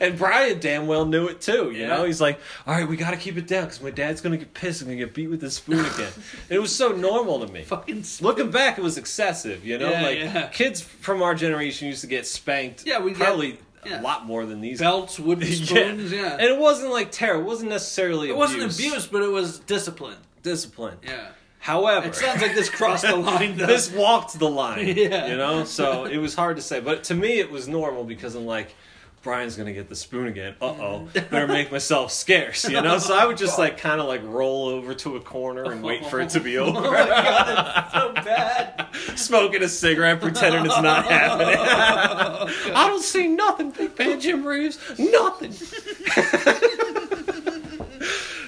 [0.00, 1.86] And Brian damn well knew it too, you Yeah.
[1.88, 2.04] know?
[2.04, 4.36] He's like, all right, we got to keep it down because my dad's going to
[4.38, 6.12] get pissed and going to get beat with this spoon again.
[6.48, 7.62] and it was so normal to me.
[7.62, 9.90] fucking sp- Looking back, it was excessive, you know?
[9.90, 10.46] Yeah, like, yeah.
[10.48, 14.00] kids from our generation used to get spanked Yeah, we get- probably yeah.
[14.00, 14.80] a lot more than these.
[14.80, 16.12] belts, wooden spoons.
[16.12, 16.32] Yeah.
[16.32, 17.40] And it wasn't like terror.
[17.40, 18.78] It wasn't necessarily it wasn't abuse.
[18.78, 20.18] abuse, but it was discipline.
[20.42, 20.98] Discipline.
[21.04, 21.28] Yeah.
[21.58, 23.56] However, It sounds like this crossed the line.
[23.56, 23.66] Though.
[23.66, 24.86] this walked the line.
[24.96, 25.28] Yeah.
[25.28, 25.64] You know?
[25.64, 26.80] So it was hard to say.
[26.80, 28.74] But to me, it was normal because I'm like,
[29.22, 30.54] Brian's gonna get the spoon again.
[30.60, 31.08] Uh oh.
[31.12, 32.98] Better make myself scarce, you know?
[32.98, 36.04] So I would just like kind of like roll over to a corner and wait
[36.06, 36.78] for it to be over.
[36.78, 38.88] oh my god, it's so bad.
[39.18, 41.56] Smoking a cigarette, pretending it's not happening.
[41.56, 44.78] I don't see nothing, Big Bad Jim Reeves.
[44.98, 45.52] Nothing.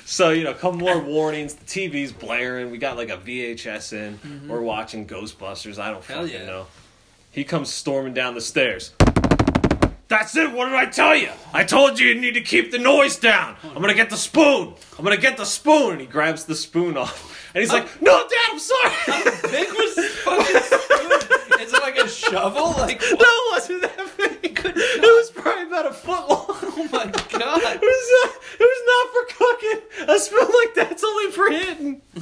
[0.05, 1.55] so, you know, a couple more warnings.
[1.55, 2.71] The TV's blaring.
[2.71, 4.49] We got like a VHS in.
[4.49, 5.79] We're watching Ghostbusters.
[5.79, 6.13] I don't Mm-hmm.
[6.13, 6.47] Hell fucking yeah.
[6.47, 6.67] know.
[7.31, 8.93] He comes storming down the stairs.
[10.09, 10.53] That's it.
[10.53, 11.31] What did I tell you?
[11.53, 13.57] I told you you need to keep the noise down.
[13.65, 14.75] I'm gonna get the spoon.
[14.99, 15.93] I'm gonna get the spoon.
[15.93, 18.93] And he grabs the spoon off, and he's like, "No, Dad, I'm sorry."
[19.51, 21.61] Big was this fucking spoon.
[21.61, 22.73] Is it like a shovel?
[22.73, 24.61] Like No, it wasn't that big.
[24.67, 26.47] It was probably about a foot long.
[26.49, 27.63] oh my god!
[27.63, 30.09] It was, uh, it was not for cooking.
[30.15, 32.03] A spoon like that's only for hitting.
[32.15, 32.21] Who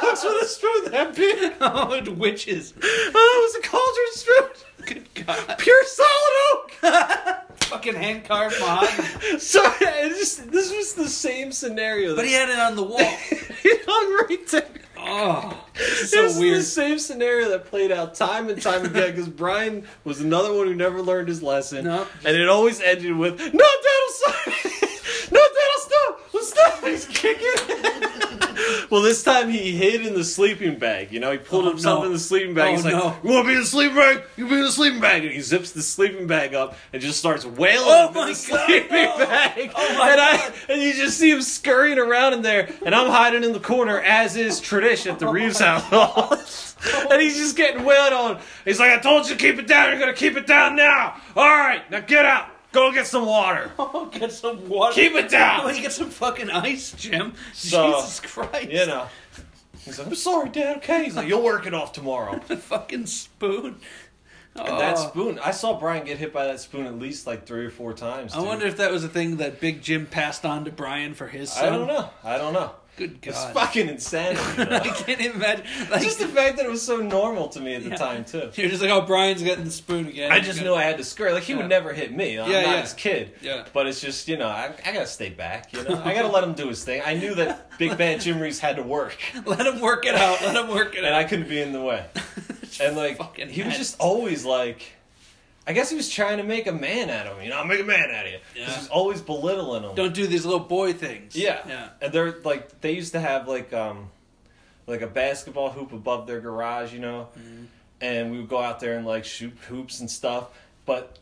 [0.00, 1.52] cooks with a spoon that big?
[1.60, 2.74] Oh, witches.
[2.82, 4.66] Oh, it was a cauldron spoon.
[4.86, 5.58] Good god.
[5.58, 6.72] Pure solid oak.
[7.64, 9.38] Fucking hand carved mahogany.
[9.38, 12.16] So it just this was the same scenario.
[12.16, 12.98] But he had it on the wall.
[13.62, 14.66] he hung right there.
[15.02, 16.62] Oh, this is It was so the weird.
[16.64, 20.74] same scenario that played out time and time again because Brian was another one who
[20.74, 21.84] never learned his lesson.
[21.84, 22.06] No.
[22.24, 24.72] And it always ended with, No, Dad, I'm sorry.
[25.32, 26.20] no, Dad, I'll stop.
[26.42, 26.84] Stop.
[26.84, 27.46] He's kicking.
[28.90, 31.12] Well, this time he hid in the sleeping bag.
[31.12, 32.06] You know, he pulled Oh, himself no.
[32.06, 32.70] in the sleeping bag.
[32.70, 33.16] Oh, He's like, no.
[33.22, 34.22] "You want to be in the sleeping bag?
[34.36, 37.18] You be in the sleeping bag." And he zips the sleeping bag up and just
[37.18, 39.16] starts wailing Oh, in the God, sleeping no.
[39.18, 39.70] bag.
[39.76, 40.52] Oh, my and I God.
[40.68, 44.00] and you just see him scurrying around in there, and I'm hiding in the corner
[44.00, 46.74] as is tradition at the oh Reeves house.
[47.10, 48.40] and he's just getting wailed on.
[48.64, 49.90] He's like, "I told you to keep it down.
[49.90, 51.14] You're gonna keep it down now.
[51.36, 52.46] All right, now get out.
[52.72, 53.70] Go get some water.
[53.78, 54.94] Oh, get some water.
[54.94, 57.34] Keep it down." You get some fucking ice, Jim.
[57.52, 58.70] So, Jesus Christ.
[58.70, 59.06] You know.
[59.84, 60.76] He's like, I'm sorry, Dad.
[60.78, 61.04] Okay.
[61.04, 62.38] He's like, you'll work it off tomorrow.
[62.48, 63.76] The fucking spoon.
[64.54, 65.08] And that Oh.
[65.08, 67.92] spoon, I saw Brian get hit by that spoon at least like three or four
[67.94, 68.34] times.
[68.34, 71.28] I wonder if that was a thing that Big Jim passed on to Brian for
[71.28, 71.64] his son.
[71.64, 72.10] I don't know.
[72.24, 72.72] I don't know.
[73.00, 74.40] Good It's fucking insanity.
[74.74, 75.64] I can't imagine.
[75.90, 77.96] Like, just the fact that it was so normal to me at the Yeah.
[77.96, 78.50] time too.
[78.54, 80.30] You're just like, oh, Brian's getting the spoon again.
[80.30, 81.32] I just knew I had to scurry.
[81.32, 81.60] Like he Yeah.
[81.60, 82.38] would never hit me.
[82.38, 82.80] I'm Yeah, not yeah.
[82.82, 83.32] his kid.
[83.40, 83.64] Yeah.
[83.72, 85.72] But it's just you know I, I gotta stay back.
[85.72, 87.00] You know I gotta let him do his thing.
[87.04, 90.42] I knew that Big Bad Jim Reeves had to work, Let him work it out.
[90.42, 91.14] Let him work it and out.
[91.14, 92.04] I couldn't be in the way.
[92.82, 94.92] And like Fucking he was just always like,
[95.66, 97.44] I guess he was trying to make a man out of him.
[97.44, 98.38] You know, I'll make a man out of you.
[98.56, 98.66] Yeah.
[98.66, 99.94] He was always belittling him.
[99.94, 101.36] Don't do these little boy things.
[101.36, 101.60] Yeah.
[101.68, 101.88] Yeah.
[102.00, 104.10] And they're like they used to have like um
[104.86, 107.28] like a basketball hoop above their garage, you know.
[107.38, 107.64] Mm-hmm.
[108.00, 110.48] And we would go out there and like shoot hoops and stuff.
[110.86, 111.18] But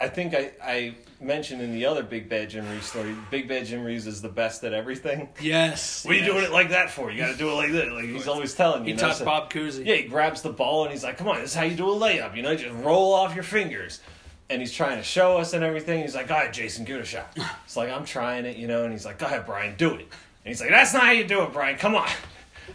[0.00, 3.66] I think I, I mentioned in the other Big Bad Jim Reeves story, Big Bad
[3.66, 5.28] Jim Reeves is the best at everything.
[5.40, 6.04] Yes.
[6.04, 7.10] What are you doing it like that for?
[7.10, 7.90] You got to do it like this.
[7.90, 8.94] Like he's always telling you.
[8.94, 9.84] He know, taught so- Bob Cousy.
[9.86, 11.88] Yeah, he grabs the ball and he's like, "Come on, this is how you do
[11.90, 14.00] a layup." You know, just roll off your fingers.
[14.50, 16.02] And he's trying to show us and everything.
[16.02, 18.66] He's like, "Go ahead, Jason, give it a shot." It's like I'm trying it, you
[18.68, 18.84] know.
[18.84, 20.08] And he's like, "Go ahead, Brian, do it." And
[20.44, 21.76] he's like, "That's not how you do it, Brian.
[21.78, 22.08] Come on."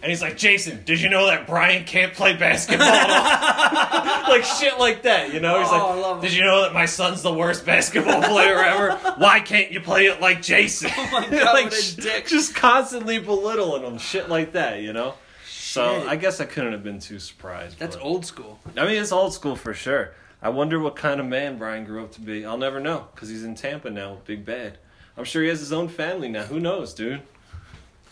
[0.01, 2.87] And he's like, "Jason, did you know that Brian can't play basketball?"
[4.30, 5.59] like shit like that, you know.
[5.59, 6.21] He's Oh, like.
[6.21, 8.95] "Did you know that my son's the worst basketball player ever?
[9.17, 12.28] Why can't you play it like Jason?" Oh my God, a dick.
[12.28, 15.15] Just constantly belittling him, shit like that, you know.
[15.47, 17.78] So I guess I couldn't have been too surprised.
[17.80, 18.59] That's but- old school.
[18.75, 20.13] I mean, it's old school for sure.
[20.41, 22.45] I wonder what kind of man Brian grew up to be.
[22.45, 24.78] I'll never know because he's in Tampa now Big Bad.
[25.17, 26.43] I'm sure he has his own family now.
[26.43, 27.21] Who knows, dude?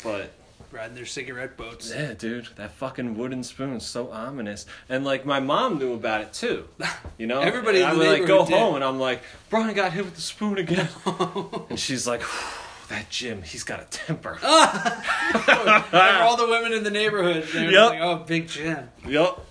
[0.03, 0.31] But
[0.75, 1.89] Riding their cigarette boats.
[1.95, 4.65] yeah, dude, that fucking wooden spoon is so ominous.
[4.89, 6.67] And like my mom knew about it too.
[7.17, 8.53] You know, Everybody I would like go did.
[8.57, 10.89] home and I'm like, Brian got hit with the spoon again,
[11.69, 12.21] and she's like,
[12.89, 14.37] that Jim, he's got a temper.
[14.43, 17.47] All the women in the neighborhood.
[17.53, 17.89] Yep.
[17.89, 18.89] like, oh, Big Jim.
[19.07, 19.45] Yup.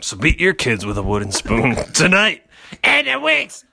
[0.00, 2.42] So beat your kids with a wooden spoon tonight.
[2.82, 3.64] And the Winks.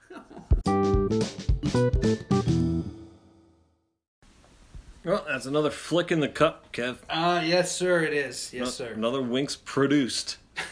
[5.04, 6.98] Well, that's another flick in the cup, Kev.
[7.10, 8.52] Uh, yes, sir, it is.
[8.52, 8.92] Yes, sir.
[8.92, 10.38] Another Winks produced.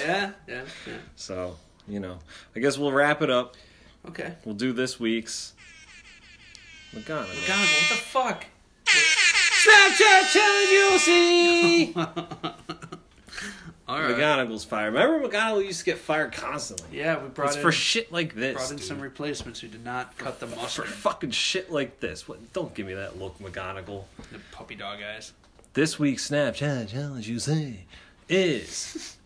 [0.00, 0.94] Yeah, yeah, yeah.
[1.14, 1.56] So,
[1.86, 2.18] you know,
[2.56, 3.54] I guess we'll wrap it up.
[4.08, 4.34] Okay.
[4.44, 5.52] We'll do this week's
[6.92, 7.46] McGonagall.
[7.46, 8.46] God, what the fuck?
[8.84, 11.94] Snapchat challenge you'll see.
[13.90, 14.14] All right.
[14.14, 14.94] McGonagall's fired.
[14.94, 16.96] Remember McGonagall used to get fired constantly.
[16.98, 18.54] Yeah, we brought It's in, for shit like this.
[18.54, 18.86] brought in dude.
[18.86, 20.84] some replacements who did not cut the mustard.
[20.86, 22.28] for fucking shit like this.
[22.28, 22.52] What?
[22.52, 24.04] Don't give me that look, McGonagall.
[24.30, 25.32] The puppy dog eyes.
[25.74, 27.80] This week's Snapchat challenge, you say,
[28.28, 29.16] is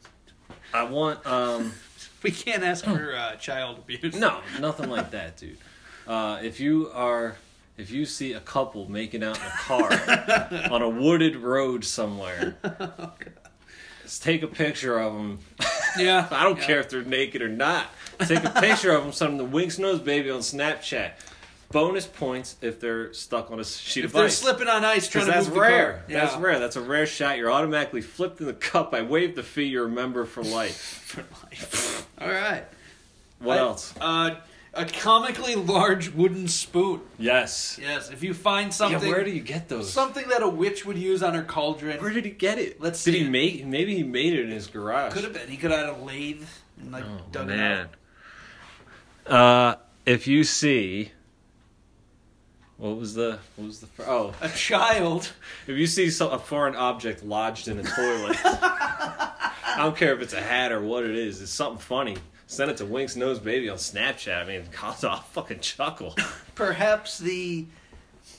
[0.73, 1.73] I want um
[2.23, 4.15] We can't ask for uh, child abuse.
[4.17, 5.59] no nothing like that, dude.
[6.07, 7.37] Uh, if you are
[7.77, 9.91] if you see a couple making out in a car
[10.71, 12.57] on a wooded road somewhere,
[14.05, 15.39] just take a picture of them.
[15.97, 16.27] Yeah.
[16.33, 16.67] I don't yeah.
[16.67, 17.87] care if they're naked or not.
[18.27, 21.13] Take a picture of them, send them the Winks Nose Baby on Snapchat.
[21.71, 25.27] Bonus points if they're stuck on a sheet If of they're slipping on ice trying
[25.27, 25.71] to that's move rare.
[25.87, 26.05] the car.
[26.09, 26.25] Yeah.
[26.25, 26.59] That's rare.
[26.59, 27.39] That's a rare shot.
[27.39, 28.93] You're automatically flipped in the cup.
[28.93, 29.67] I waive the fee.
[29.67, 31.17] You're a member for life.
[32.21, 32.65] All right.
[33.39, 33.95] What I- else?
[34.01, 34.35] Uh,
[34.77, 37.01] a comically large wooden spoon.
[37.19, 37.79] Yes.
[37.81, 39.93] Yes, if you find something, Yeah, where do you get those?
[39.93, 42.01] something that a witch would use on her cauldron.
[42.01, 42.81] Where did he get it?
[42.81, 43.13] Let's see.
[43.13, 43.31] Did he it.
[43.31, 43.67] make?
[43.67, 45.13] Maybe he made it in his garage.
[45.13, 45.49] Could have been.
[45.49, 46.47] He could have had a lathe
[46.81, 47.89] and like Oh, dug it man.
[49.29, 49.33] out.
[49.33, 51.13] Uh, if you see,
[52.77, 54.35] what was the what was the oh?
[54.41, 55.33] A child.
[55.67, 60.21] If you see some, a foreign object lodged in a toilet, I don't care if
[60.21, 61.41] it's a hat or what it is.
[61.41, 62.17] It's something funny.
[62.47, 64.43] Send it to Winks Nose Baby on Snapchat.
[64.43, 64.93] I mean, I'll
[65.23, 66.15] fucking chuckle.
[66.55, 67.67] Perhaps the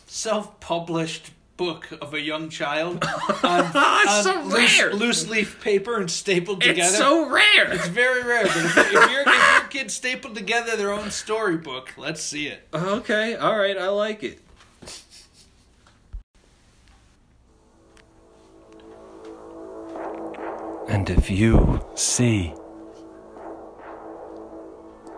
[0.07, 3.03] self-published book of a young child
[3.43, 4.93] on, It's on so loose, rare.
[4.93, 6.81] loose leaf paper and stapled together.
[6.81, 7.71] It's so rare.
[7.71, 11.93] It's very rare, but if, if, your, if your kids stapled together their own storybook,
[11.97, 12.67] let's see it.
[12.73, 14.41] Okay, all right, I like it.
[20.87, 22.53] And if you see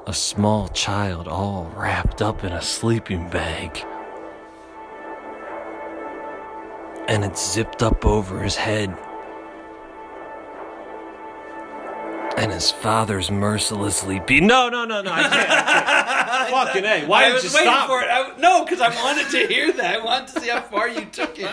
[0.07, 3.83] a small child all wrapped up in a sleeping bag,
[7.09, 8.97] and it's zipped up over his head.
[12.37, 14.43] And his father's mercilessly beat.
[14.43, 15.33] No, no, no, no, I can't.
[15.33, 16.49] I can't.
[16.67, 17.05] Fucking A.
[17.07, 17.87] Why I did you waiting stop?
[17.87, 18.07] for it.
[18.09, 19.99] I, no, because I wanted to hear that.
[19.99, 21.49] I wanted to see how far you took it.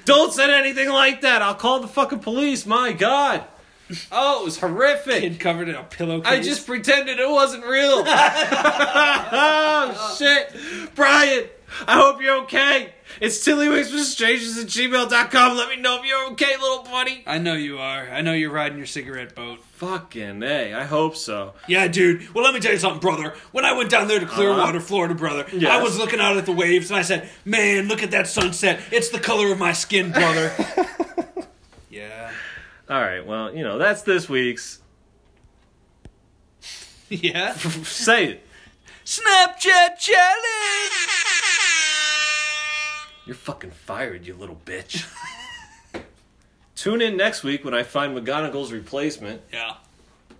[0.04, 1.42] Don't say anything like that.
[1.42, 2.66] I'll call the fucking police.
[2.66, 3.44] My God.
[4.12, 5.20] Oh, it was horrific.
[5.20, 6.30] Kid covered in a pillowcase.
[6.30, 8.02] I just pretended it wasn't real.
[8.06, 10.94] oh, shit.
[10.94, 11.44] Brian,
[11.86, 12.92] I hope you're okay.
[13.20, 15.56] It's Tiddlywinks with Strangers at gmail.com.
[15.56, 17.22] Let me know if you're okay, little buddy.
[17.26, 18.08] I know you are.
[18.08, 19.60] I know you're riding your cigarette boat.
[19.76, 20.74] Fucking A.
[20.74, 21.54] I hope so.
[21.68, 22.34] Yeah, dude.
[22.34, 23.34] Well, let me tell you something, brother.
[23.52, 24.86] When I went down there to Clearwater, uh-huh.
[24.86, 25.70] Florida, brother, Yes.
[25.70, 28.80] I was looking out at the waves and I said, "Man, look at that sunset.
[28.90, 30.52] It's the color of my skin, brother."
[32.88, 34.80] All right, well, you know, that's this week's.
[37.08, 37.52] Yeah.
[37.54, 38.46] Say it.
[39.04, 40.92] Snapchat challenge.
[43.26, 45.06] You're fucking fired, you little bitch.
[46.74, 49.40] Tune in next week when I find McGonagall's replacement.
[49.52, 49.74] Yeah.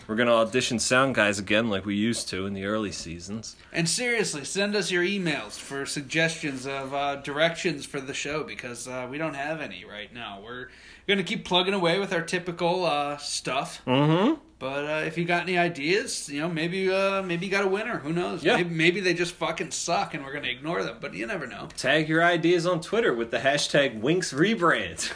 [0.07, 3.57] We're gonna audition sound guys again like we used to in the early seasons.
[3.73, 8.87] And seriously, send us your emails for suggestions of uh, directions for the show because
[8.87, 10.41] uh, we don't have any right now.
[10.45, 10.71] We're
[11.07, 13.83] going to keep plugging away with our typical uh, stuff.
[13.87, 14.41] Mm-hmm.
[14.59, 17.69] But uh, if you got any ideas, you know, maybe uh, maybe you got a
[17.69, 17.99] winner.
[17.99, 18.43] Who knows?
[18.43, 18.57] Yeah.
[18.57, 20.97] Maybe, maybe they just fucking suck and we're going to ignore them.
[20.99, 21.69] But you never know.
[21.77, 25.13] Tag your ideas on Twitter with the hashtag Winks Rebrand.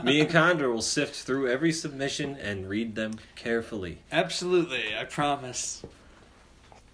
[0.04, 3.98] Me and Condor will sift through every submission and read them carefully.
[4.10, 5.84] Absolutely, I promise.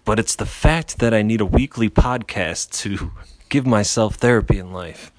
[0.05, 3.11] But it's the fact that I need a weekly podcast to
[3.49, 5.11] give myself therapy in life.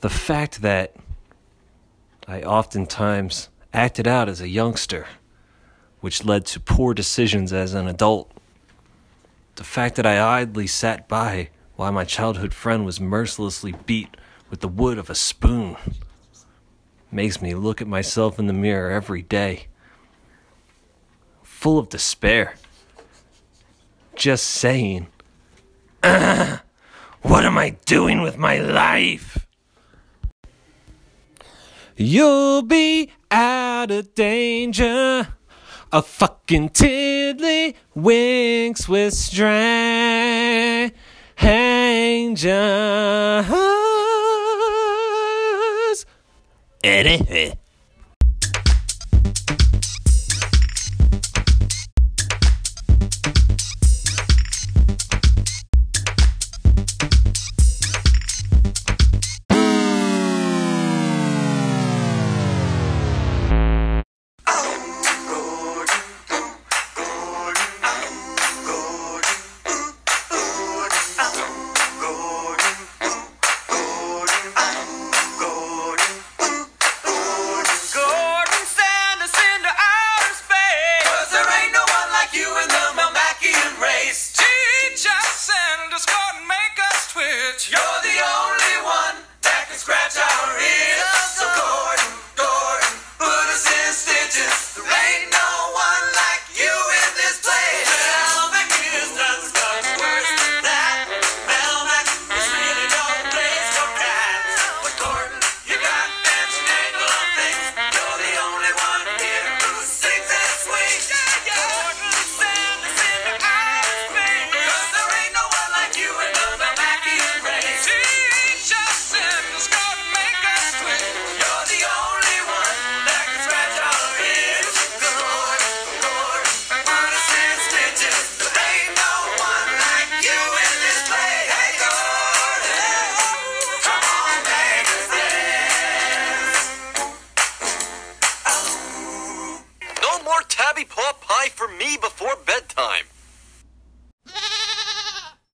[0.00, 0.96] The fact that
[2.26, 5.06] I oftentimes acted out as a youngster,
[6.00, 8.30] which led to poor decisions as an adult.
[9.56, 14.16] The fact that I idly sat by while my childhood friend was mercilessly beat
[14.50, 15.76] with the wood of a spoon
[17.10, 19.66] makes me look at myself in the mirror every day,
[21.42, 22.56] full of despair
[24.16, 25.06] just saying,
[26.02, 26.62] "Ah,
[27.22, 29.48] What am I doing with my life?
[31.96, 35.35] You'll be out of danger.
[35.96, 40.92] A fucking tiddly winks with strangers.
[46.84, 47.54] Eh, eh, eh.